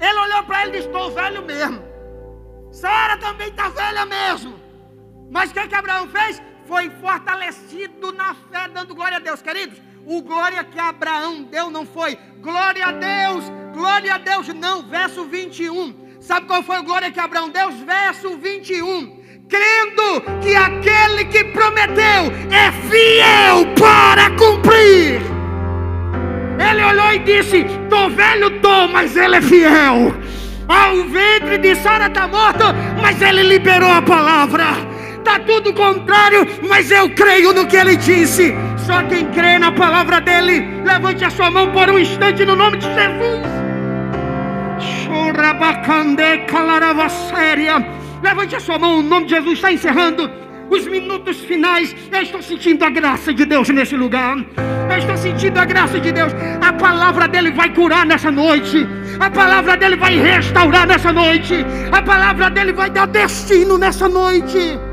Ele 0.00 0.18
olhou 0.18 0.42
para 0.44 0.62
ele 0.62 0.70
e 0.70 0.76
disse: 0.76 0.86
Estou 0.86 1.10
velho 1.10 1.44
mesmo. 1.44 1.82
Sara 2.72 3.18
também 3.18 3.48
está 3.48 3.68
velha 3.68 4.06
mesmo. 4.06 4.58
Mas 5.30 5.50
o 5.50 5.54
que, 5.54 5.68
que 5.68 5.74
Abraão 5.74 6.08
fez? 6.08 6.40
Foi 6.70 6.88
fortalecido 7.00 8.12
na 8.12 8.32
fé, 8.32 8.68
dando 8.72 8.94
glória 8.94 9.16
a 9.16 9.20
Deus, 9.20 9.42
queridos. 9.42 9.82
O 10.06 10.22
glória 10.22 10.62
que 10.62 10.78
Abraão 10.78 11.42
deu 11.42 11.68
não 11.68 11.84
foi 11.84 12.16
glória 12.40 12.86
a 12.86 12.92
Deus, 12.92 13.44
glória 13.74 14.14
a 14.14 14.18
Deus, 14.18 14.46
não. 14.54 14.80
Verso 14.84 15.24
21. 15.24 16.20
Sabe 16.20 16.46
qual 16.46 16.62
foi 16.62 16.76
a 16.76 16.82
glória 16.82 17.10
que 17.10 17.18
Abraão 17.18 17.48
deu? 17.48 17.72
Verso 17.72 18.36
21. 18.36 19.20
Crendo 19.48 20.22
que 20.40 20.54
aquele 20.54 21.24
que 21.24 21.42
prometeu 21.46 22.30
é 22.52 22.70
fiel 22.88 23.66
para 23.74 24.30
cumprir. 24.36 25.20
Ele 26.56 26.84
olhou 26.84 27.12
e 27.14 27.18
disse: 27.18 27.66
Tô 27.88 28.08
velho, 28.10 28.60
tô, 28.60 28.86
mas 28.86 29.16
ele 29.16 29.34
é 29.34 29.42
fiel. 29.42 30.14
Ah, 30.68 30.92
o 30.92 31.02
ventre 31.08 31.58
de 31.58 31.74
Sara 31.74 32.06
está 32.06 32.28
morto, 32.28 32.66
mas 33.02 33.20
ele 33.20 33.42
liberou 33.42 33.90
a 33.90 34.00
palavra. 34.00 34.89
Está 35.20 35.38
tudo 35.40 35.72
contrário, 35.74 36.46
mas 36.68 36.90
eu 36.90 37.08
creio 37.10 37.52
no 37.52 37.66
que 37.66 37.76
ele 37.76 37.94
disse. 37.96 38.54
Só 38.78 39.02
quem 39.02 39.26
crê 39.26 39.58
na 39.58 39.70
palavra 39.70 40.20
dele, 40.20 40.66
levante 40.84 41.24
a 41.24 41.30
sua 41.30 41.50
mão 41.50 41.70
por 41.72 41.88
um 41.90 41.98
instante 41.98 42.44
no 42.44 42.56
nome 42.56 42.78
de 42.78 42.86
Jesus. 42.86 43.40
Levante 48.22 48.56
a 48.56 48.60
sua 48.60 48.78
mão, 48.78 48.98
o 48.98 49.02
nome 49.02 49.26
de 49.26 49.34
Jesus 49.34 49.54
está 49.54 49.70
encerrando 49.70 50.30
os 50.70 50.86
minutos 50.86 51.40
finais. 51.40 51.94
Eu 52.10 52.22
estou 52.22 52.42
sentindo 52.42 52.82
a 52.84 52.90
graça 52.90 53.32
de 53.34 53.44
Deus 53.44 53.68
nesse 53.68 53.96
lugar. 53.96 54.38
Eu 54.90 54.98
estou 54.98 55.16
sentindo 55.16 55.58
a 55.58 55.64
graça 55.64 56.00
de 56.00 56.10
Deus. 56.12 56.32
A 56.60 56.72
palavra 56.72 57.28
dele 57.28 57.50
vai 57.50 57.72
curar 57.74 58.06
nessa 58.06 58.30
noite. 58.30 58.86
A 59.18 59.30
palavra 59.30 59.76
dele 59.76 59.96
vai 59.96 60.16
restaurar 60.16 60.86
nessa 60.86 61.12
noite. 61.12 61.54
A 61.92 62.00
palavra 62.02 62.48
dele 62.50 62.72
vai 62.72 62.88
dar 62.88 63.06
destino 63.06 63.76
nessa 63.76 64.08
noite. 64.08 64.89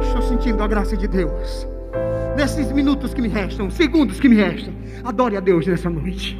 Estou 0.00 0.22
sentindo 0.22 0.62
a 0.62 0.68
graça 0.68 0.96
de 0.96 1.08
Deus. 1.08 1.66
Nesses 2.36 2.70
minutos 2.70 3.12
que 3.12 3.20
me 3.20 3.26
restam, 3.26 3.68
segundos 3.70 4.20
que 4.20 4.28
me 4.28 4.36
restam, 4.36 4.72
adore 5.04 5.36
a 5.36 5.40
Deus 5.40 5.66
nessa 5.66 5.90
noite. 5.90 6.38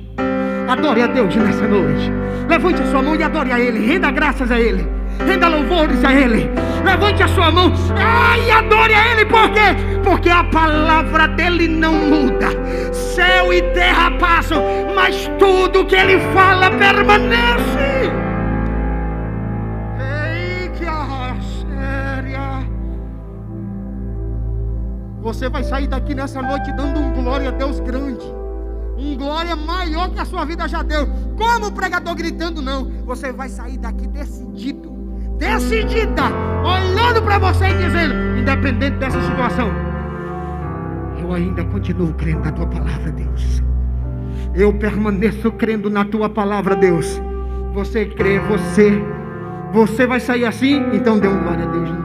Adore 0.68 1.02
a 1.02 1.08
Deus 1.08 1.34
nessa 1.34 1.66
noite. 1.66 2.12
Levante 2.48 2.80
a 2.80 2.86
sua 2.92 3.02
mão 3.02 3.16
e 3.16 3.24
adore 3.24 3.50
a 3.50 3.58
Ele. 3.58 3.84
Renda 3.84 4.12
graças 4.12 4.52
a 4.52 4.60
Ele. 4.60 4.86
Renda 5.26 5.48
louvores 5.48 6.04
a 6.04 6.12
Ele. 6.12 6.48
Levante 6.84 7.22
a 7.24 7.28
sua 7.28 7.50
mão 7.50 7.72
e 8.46 8.50
adore 8.52 8.94
a 8.94 9.12
Ele. 9.12 9.24
Por 9.26 9.50
quê? 9.50 9.74
Porque 10.04 10.30
a 10.30 10.44
palavra 10.44 11.26
dele 11.26 11.66
não 11.66 11.92
muda. 11.92 12.50
Céu 12.92 13.52
e 13.52 13.60
terra 13.72 14.12
passam, 14.12 14.62
mas 14.94 15.28
tudo 15.40 15.84
que 15.86 15.96
Ele 15.96 16.20
fala 16.32 16.70
permanece. 16.70 18.23
Você 25.24 25.48
vai 25.48 25.64
sair 25.64 25.86
daqui 25.86 26.14
nessa 26.14 26.42
noite 26.42 26.70
dando 26.72 27.00
um 27.00 27.10
glória 27.14 27.48
a 27.48 27.50
Deus 27.50 27.80
grande. 27.80 28.26
Um 28.98 29.16
glória 29.16 29.56
maior 29.56 30.10
que 30.10 30.18
a 30.18 30.24
sua 30.26 30.44
vida 30.44 30.68
já 30.68 30.82
deu. 30.82 31.08
Como 31.38 31.68
o 31.68 31.72
pregador 31.72 32.14
gritando, 32.14 32.60
não. 32.60 32.90
Você 33.06 33.32
vai 33.32 33.48
sair 33.48 33.78
daqui 33.78 34.06
decidido. 34.06 34.92
Decidida. 35.38 36.24
Olhando 36.62 37.22
para 37.22 37.38
você 37.38 37.68
e 37.68 37.78
dizendo: 37.78 38.38
independente 38.38 38.98
dessa 38.98 39.20
situação, 39.22 39.70
eu 41.18 41.32
ainda 41.32 41.64
continuo 41.64 42.12
crendo 42.12 42.44
na 42.44 42.52
tua 42.52 42.66
palavra, 42.66 43.10
Deus. 43.10 43.62
Eu 44.54 44.74
permaneço 44.74 45.50
crendo 45.52 45.88
na 45.88 46.04
tua 46.04 46.28
palavra, 46.28 46.76
Deus. 46.76 47.18
Você 47.72 48.04
crê, 48.04 48.38
você. 48.40 49.02
Você 49.72 50.06
vai 50.06 50.20
sair 50.20 50.44
assim? 50.44 50.84
Então 50.92 51.18
dê 51.18 51.26
um 51.26 51.42
glória 51.42 51.64
a 51.64 51.72
Deus 51.72 52.03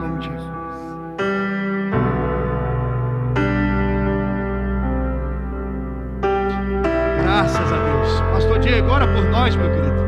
por 9.20 9.28
nós, 9.28 9.54
meu 9.54 9.68
querido. 9.68 10.00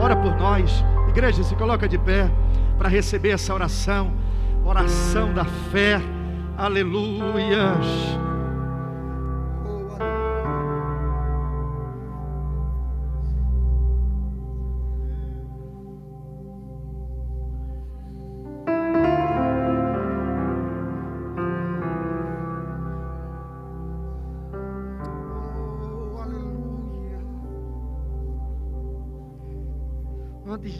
Ora 0.00 0.16
por 0.16 0.34
nós. 0.36 0.82
Igreja, 1.08 1.42
se 1.42 1.54
coloca 1.54 1.86
de 1.86 1.98
pé 1.98 2.30
para 2.78 2.88
receber 2.88 3.30
essa 3.30 3.52
oração. 3.52 4.10
Oração 4.64 5.34
da 5.34 5.44
fé. 5.44 6.00
Aleluias. 6.56 7.86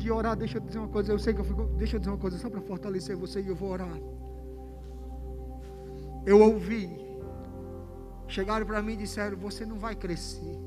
De 0.09 0.13
orar, 0.13 0.35
deixa 0.35 0.57
eu 0.57 0.63
dizer 0.63 0.79
uma 0.79 0.89
coisa. 0.89 1.13
Eu 1.13 1.19
sei 1.19 1.35
que 1.35 1.41
eu 1.41 1.45
fico. 1.45 1.65
Deixa 1.77 1.97
eu 1.97 2.01
dizer 2.01 2.11
uma 2.11 2.17
coisa 2.17 2.39
só 2.39 2.49
para 2.49 2.63
fortalecer 2.63 3.15
você 3.15 3.43
e 3.43 3.49
eu 3.49 3.55
vou 3.55 3.69
orar. 3.69 3.95
Eu 6.25 6.41
ouvi. 6.41 6.89
Chegaram 8.27 8.65
para 8.65 8.81
mim 8.81 8.95
e 8.95 8.97
disseram: 8.97 9.37
Você 9.37 9.67
não 9.67 9.79
vai 9.79 9.95
crescer. 9.95 10.59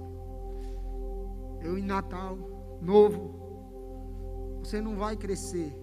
Eu 1.59 1.75
em 1.75 1.81
Natal, 1.81 2.37
novo. 2.79 4.59
Você 4.59 4.79
não 4.79 4.95
vai 4.95 5.17
crescer. 5.17 5.75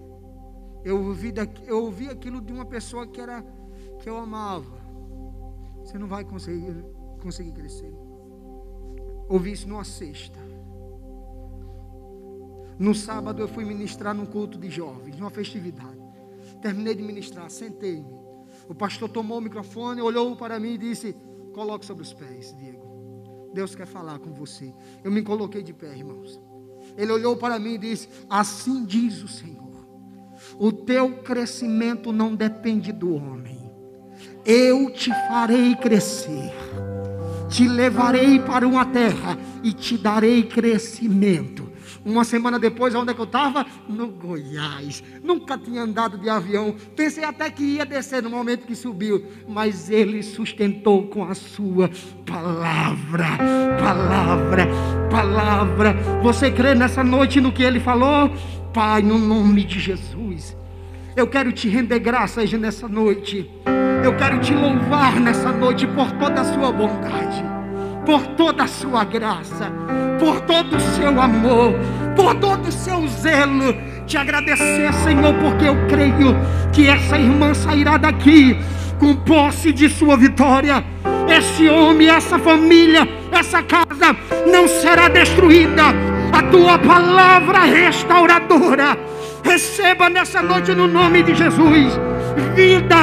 Eu 0.85 0.97
ouvi, 1.03 1.29
daqui, 1.29 1.61
eu 1.67 1.83
ouvi 1.83 2.07
aquilo 2.07 2.39
de 2.39 2.53
uma 2.53 2.63
pessoa 2.63 3.05
que 3.05 3.19
era 3.19 3.43
que 3.99 4.09
eu 4.09 4.15
amava. 4.15 4.79
Você 5.83 5.97
não 5.97 6.07
vai 6.07 6.23
conseguir, 6.23 6.85
conseguir 7.21 7.51
crescer. 7.51 7.93
Ouvi 9.27 9.51
isso 9.51 9.67
numa 9.67 9.83
sexta. 9.83 10.39
No 12.79 12.95
sábado 12.95 13.41
eu 13.41 13.47
fui 13.49 13.65
ministrar 13.65 14.15
num 14.15 14.25
culto 14.25 14.57
de 14.57 14.69
jovens, 14.69 15.17
numa 15.17 15.29
festividade. 15.29 15.99
Terminei 16.61 16.95
de 16.95 17.03
ministrar, 17.03 17.49
sentei-me. 17.49 18.17
O 18.69 18.73
pastor 18.73 19.09
tomou 19.09 19.37
o 19.37 19.41
microfone, 19.41 20.01
olhou 20.01 20.33
para 20.37 20.57
mim 20.57 20.75
e 20.75 20.77
disse: 20.77 21.13
Coloque 21.53 21.85
sobre 21.85 22.03
os 22.03 22.13
pés, 22.13 22.55
Diego. 22.57 23.49
Deus 23.53 23.75
quer 23.75 23.85
falar 23.85 24.19
com 24.19 24.31
você. 24.31 24.73
Eu 25.03 25.11
me 25.11 25.21
coloquei 25.21 25.61
de 25.61 25.73
pé, 25.73 25.93
irmãos. 25.93 26.39
Ele 26.95 27.11
olhou 27.11 27.35
para 27.35 27.59
mim 27.59 27.73
e 27.73 27.77
disse: 27.77 28.07
Assim 28.29 28.85
diz 28.85 29.21
o 29.21 29.27
Senhor. 29.27 29.59
O 30.57 30.71
teu 30.71 31.17
crescimento 31.17 32.13
não 32.13 32.33
depende 32.33 32.93
do 32.93 33.13
homem. 33.13 33.59
Eu 34.45 34.89
te 34.91 35.09
farei 35.27 35.75
crescer. 35.75 36.53
Te 37.49 37.67
levarei 37.67 38.39
para 38.39 38.67
uma 38.67 38.85
terra 38.85 39.37
e 39.63 39.73
te 39.73 39.97
darei 39.97 40.43
crescimento. 40.43 41.68
Uma 42.05 42.23
semana 42.23 42.57
depois, 42.57 42.95
onde 42.95 43.11
é 43.11 43.13
que 43.13 43.21
eu 43.21 43.25
estava? 43.25 43.65
No 43.87 44.07
Goiás. 44.07 45.03
Nunca 45.23 45.57
tinha 45.57 45.81
andado 45.81 46.17
de 46.17 46.29
avião. 46.29 46.75
Pensei 46.95 47.23
até 47.23 47.49
que 47.49 47.63
ia 47.63 47.85
descer 47.85 48.23
no 48.23 48.29
momento 48.29 48.65
que 48.65 48.75
subiu. 48.75 49.25
Mas 49.47 49.89
ele 49.89 50.23
sustentou 50.23 51.07
com 51.07 51.23
a 51.23 51.35
sua 51.35 51.89
palavra. 52.25 53.27
Palavra, 53.79 54.67
palavra. 55.09 55.93
Você 56.23 56.51
crê 56.51 56.73
nessa 56.75 57.03
noite 57.03 57.41
no 57.41 57.51
que 57.51 57.63
ele 57.63 57.79
falou? 57.79 58.31
Pai, 58.73 59.01
no 59.01 59.17
nome 59.17 59.63
de 59.63 59.79
Jesus. 59.79 60.57
Eu 61.15 61.27
quero 61.27 61.51
te 61.51 61.67
render 61.67 61.99
graças 61.99 62.51
nessa 62.53 62.87
noite. 62.87 63.49
Eu 64.03 64.15
quero 64.15 64.39
te 64.39 64.53
louvar 64.53 65.19
nessa 65.19 65.51
noite 65.51 65.85
por 65.87 66.09
toda 66.13 66.41
a 66.41 66.45
sua 66.45 66.71
bondade, 66.71 67.43
por 68.09 68.25
toda 68.29 68.63
a 68.63 68.67
sua 68.67 69.03
graça 69.03 69.71
por 70.19 70.41
todo 70.41 70.75
o 70.75 70.79
seu 70.79 71.21
amor, 71.21 71.73
por 72.15 72.35
todo 72.35 72.67
o 72.67 72.71
seu 72.71 73.07
zelo. 73.07 73.73
Te 74.07 74.17
agradecer, 74.17 74.91
Senhor, 74.95 75.31
porque 75.35 75.65
eu 75.65 75.75
creio 75.87 76.35
que 76.73 76.87
essa 76.87 77.17
irmã 77.17 77.53
sairá 77.53 77.97
daqui 77.97 78.59
com 78.99 79.15
posse 79.15 79.71
de 79.71 79.87
sua 79.87 80.17
vitória. 80.17 80.83
Esse 81.29 81.69
homem, 81.69 82.09
essa 82.09 82.39
família, 82.39 83.07
essa 83.31 83.61
casa 83.61 84.17
não 84.51 84.67
será 84.67 85.07
destruída. 85.07 85.83
A 86.33 86.41
tua 86.43 86.79
palavra 86.79 87.59
restauradora. 87.59 88.97
Receba 89.43 90.09
nessa 90.09 90.41
noite 90.41 90.73
no 90.73 90.87
nome 90.87 91.21
de 91.23 91.35
Jesus 91.35 91.97
vida, 92.55 92.97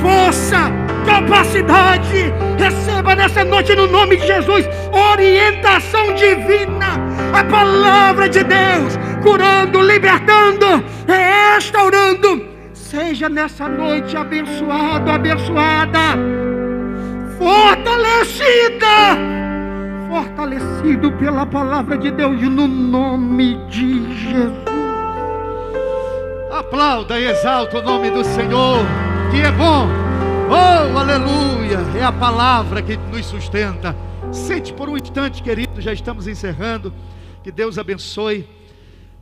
força, 0.00 0.70
capacidade. 1.04 2.32
Receba 2.58 3.14
nessa 3.14 3.44
noite 3.44 3.74
no 3.74 3.86
nome 3.86 4.16
de 4.16 4.26
Jesus 4.26 4.66
orientação 5.12 6.14
divina. 6.14 7.00
A 7.32 7.44
palavra 7.44 8.28
de 8.28 8.42
Deus 8.44 8.98
curando, 9.22 9.80
libertando, 9.80 10.84
restaurando. 11.06 12.46
Seja 12.72 13.28
nessa 13.28 13.68
noite 13.68 14.16
abençoado, 14.16 15.10
abençoada, 15.10 15.98
fortalecida, 17.38 18.86
fortalecido 20.08 21.12
pela 21.12 21.46
palavra 21.46 21.96
de 21.96 22.10
Deus 22.10 22.42
no 22.42 22.68
nome 22.68 23.54
de 23.68 24.14
Jesus. 24.14 24.72
Aplauda 26.50 27.18
e 27.18 27.28
exalta 27.28 27.78
o 27.78 27.82
nome 27.82 28.10
do 28.10 28.22
Senhor, 28.22 28.78
que 29.30 29.40
é 29.40 29.50
bom 29.52 29.88
Oh, 30.54 30.98
aleluia! 30.98 31.78
É 31.98 32.04
a 32.04 32.12
palavra 32.12 32.82
que 32.82 32.94
nos 32.94 33.24
sustenta. 33.24 33.96
Sente 34.30 34.70
por 34.70 34.86
um 34.86 34.98
instante, 34.98 35.42
querido, 35.42 35.80
já 35.80 35.94
estamos 35.94 36.26
encerrando. 36.26 36.92
Que 37.42 37.50
Deus 37.50 37.78
abençoe. 37.78 38.46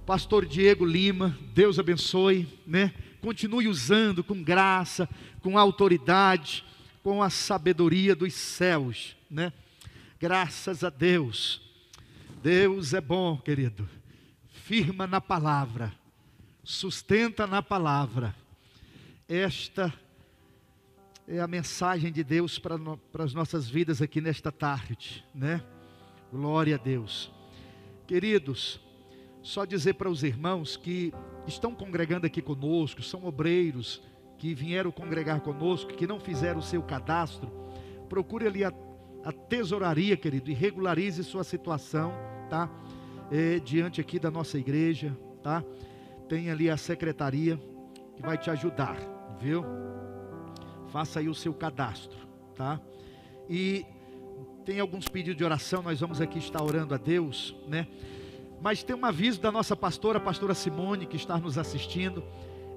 Pastor 0.05 0.45
Diego 0.45 0.85
Lima, 0.85 1.39
Deus 1.55 1.79
abençoe, 1.79 2.49
né? 2.67 2.93
Continue 3.21 3.69
usando 3.69 4.25
com 4.25 4.43
graça, 4.43 5.09
com 5.41 5.57
autoridade, 5.57 6.65
com 7.01 7.23
a 7.23 7.31
sabedoria 7.31 8.17
dos 8.17 8.35
céus, 8.35 9.17
né? 9.31 9.53
Graças 10.19 10.83
a 10.83 10.91
Deus. 10.91 11.63
Deus 12.43 12.93
é 12.93 13.01
bom, 13.01 13.37
querido. 13.37 13.89
Firma 14.65 15.07
na 15.07 15.21
palavra, 15.21 15.93
sustenta 16.65 17.47
na 17.47 17.63
palavra. 17.63 18.35
Esta 19.29 19.95
é 21.33 21.39
a 21.39 21.47
mensagem 21.47 22.11
de 22.11 22.25
Deus 22.25 22.59
para, 22.59 22.77
no, 22.77 22.99
para 22.99 23.23
as 23.23 23.33
nossas 23.33 23.69
vidas 23.69 24.03
aqui 24.03 24.21
nesta 24.21 24.51
tarde, 24.51 25.25
né? 25.33 25.63
Glória 26.33 26.75
a 26.75 26.79
Deus. 26.79 27.33
Queridos, 28.05 28.81
só 29.41 29.65
dizer 29.65 29.95
para 29.95 30.11
os 30.11 30.25
irmãos 30.25 30.77
que 30.77 31.15
estão 31.47 31.73
congregando 31.73 32.27
aqui 32.27 32.43
conosco, 32.43 33.01
são 33.01 33.25
obreiros 33.25 34.03
que 34.39 34.53
vieram 34.55 34.91
congregar 34.91 35.41
conosco, 35.41 35.95
que 35.95 36.05
não 36.05 36.19
fizeram 36.19 36.59
o 36.59 36.63
seu 36.63 36.83
cadastro, 36.83 37.49
procure 38.09 38.49
ali 38.49 38.65
a, 38.65 38.73
a 39.23 39.31
tesouraria, 39.31 40.17
querido, 40.17 40.51
e 40.51 40.55
regularize 40.55 41.23
sua 41.23 41.45
situação, 41.45 42.13
tá? 42.49 42.69
É, 43.31 43.61
diante 43.61 44.01
aqui 44.01 44.19
da 44.19 44.33
nossa 44.33 44.59
igreja, 44.59 45.17
tá? 45.45 45.63
Tem 46.29 46.51
ali 46.51 46.69
a 46.69 46.77
secretaria 46.77 47.57
que 48.17 48.23
vai 48.23 48.37
te 48.37 48.51
ajudar, 48.51 48.97
viu? 49.41 49.65
Faça 50.91 51.21
aí 51.21 51.29
o 51.29 51.35
seu 51.35 51.55
cadastro, 51.55 52.19
tá? 52.55 52.81
E 53.49 53.87
tem 54.65 54.81
alguns 54.81 55.09
pedidos 55.09 55.37
de 55.37 55.45
oração, 55.45 55.83
nós 55.83 56.01
vamos 56.01 56.21
aqui 56.21 56.39
estar 56.39 56.63
orando 56.63 56.95
a 56.95 56.99
Deus, 56.99 57.55
né? 57.67 57.87
Mas 58.61 58.83
tem 58.83 58.95
um 58.95 59.05
aviso 59.05 59.41
da 59.41 59.51
nossa 59.51 59.75
pastora, 59.75 60.19
a 60.19 60.21
pastora 60.21 60.55
Simone, 60.55 61.07
que 61.07 61.17
está 61.17 61.39
nos 61.39 61.57
assistindo. 61.57 62.23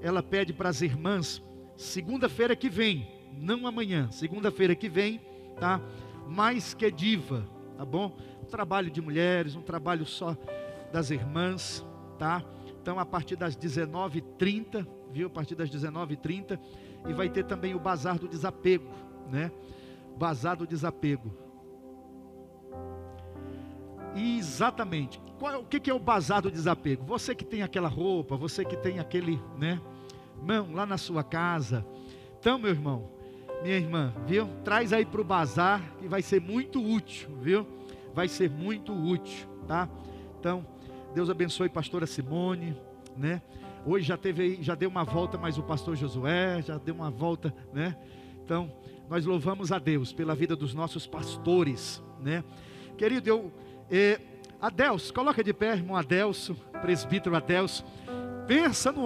Ela 0.01 0.23
pede 0.23 0.53
para 0.53 0.69
as 0.69 0.81
irmãs, 0.81 1.41
segunda-feira 1.75 2.55
que 2.55 2.69
vem, 2.69 3.07
não 3.37 3.67
amanhã, 3.67 4.09
segunda-feira 4.11 4.75
que 4.75 4.87
vem, 4.87 5.19
tá? 5.59 5.81
Mais 6.27 6.73
que 6.73 6.89
diva, 6.89 7.45
tá 7.77 7.83
bom? 7.83 8.15
Um 8.41 8.45
trabalho 8.45 8.89
de 8.89 9.01
mulheres, 9.01 9.55
um 9.55 9.61
trabalho 9.61 10.05
só 10.05 10.37
das 10.91 11.09
irmãs, 11.09 11.85
tá? 12.17 12.43
Então, 12.81 12.99
a 12.99 13.05
partir 13.05 13.35
das 13.35 13.57
19h30, 13.57 14.87
viu? 15.11 15.27
A 15.27 15.29
partir 15.29 15.55
das 15.55 15.69
19h30 15.69 16.59
e 17.07 17.13
vai 17.13 17.29
ter 17.29 17.45
também 17.45 17.75
o 17.75 17.79
bazar 17.79 18.17
do 18.17 18.27
desapego, 18.27 18.89
né? 19.29 19.51
Bazar 20.17 20.55
do 20.55 20.67
desapego. 20.67 21.31
Exatamente. 24.15 25.19
Qual, 25.39 25.61
o 25.61 25.65
que, 25.65 25.79
que 25.79 25.89
é 25.89 25.93
o 25.93 25.99
bazar 25.99 26.41
do 26.41 26.51
desapego? 26.51 27.03
Você 27.05 27.33
que 27.33 27.43
tem 27.43 27.63
aquela 27.63 27.87
roupa, 27.87 28.37
você 28.37 28.63
que 28.63 28.77
tem 28.77 28.99
aquele, 28.99 29.41
né? 29.57 29.81
Mão 30.41 30.73
lá 30.73 30.85
na 30.85 30.97
sua 30.97 31.23
casa. 31.23 31.85
Então, 32.39 32.59
meu 32.59 32.69
irmão, 32.69 33.09
minha 33.63 33.77
irmã, 33.77 34.13
viu? 34.27 34.47
Traz 34.63 34.93
aí 34.93 35.05
para 35.05 35.21
o 35.21 35.23
bazar 35.23 35.81
que 35.99 36.07
vai 36.07 36.21
ser 36.21 36.41
muito 36.41 36.83
útil, 36.83 37.29
viu? 37.41 37.65
Vai 38.13 38.27
ser 38.27 38.49
muito 38.49 38.93
útil, 38.93 39.47
tá? 39.67 39.89
Então, 40.39 40.65
Deus 41.15 41.29
abençoe 41.29 41.69
pastora 41.69 42.05
Simone, 42.05 42.77
né? 43.15 43.41
Hoje 43.85 44.05
já 44.05 44.15
teve 44.15 44.59
já 44.61 44.75
deu 44.75 44.89
uma 44.89 45.03
volta 45.03 45.37
mais 45.37 45.57
o 45.57 45.63
pastor 45.63 45.95
Josué, 45.95 46.61
já 46.61 46.77
deu 46.77 46.95
uma 46.95 47.11
volta, 47.11 47.53
né? 47.73 47.97
Então, 48.43 48.71
nós 49.09 49.25
louvamos 49.25 49.71
a 49.71 49.79
Deus 49.79 50.13
pela 50.13 50.33
vida 50.33 50.55
dos 50.55 50.73
nossos 50.73 51.05
pastores, 51.05 52.01
né? 52.21 52.43
Querido, 52.97 53.27
eu 53.27 53.51
eh, 53.91 54.19
Adelso, 54.61 55.13
coloca 55.13 55.43
de 55.43 55.53
pé, 55.53 55.73
irmão 55.73 55.97
Adelso, 55.97 56.55
presbítero 56.81 57.35
Adelso. 57.35 57.83
Pensa 58.47 58.91
no 58.91 59.01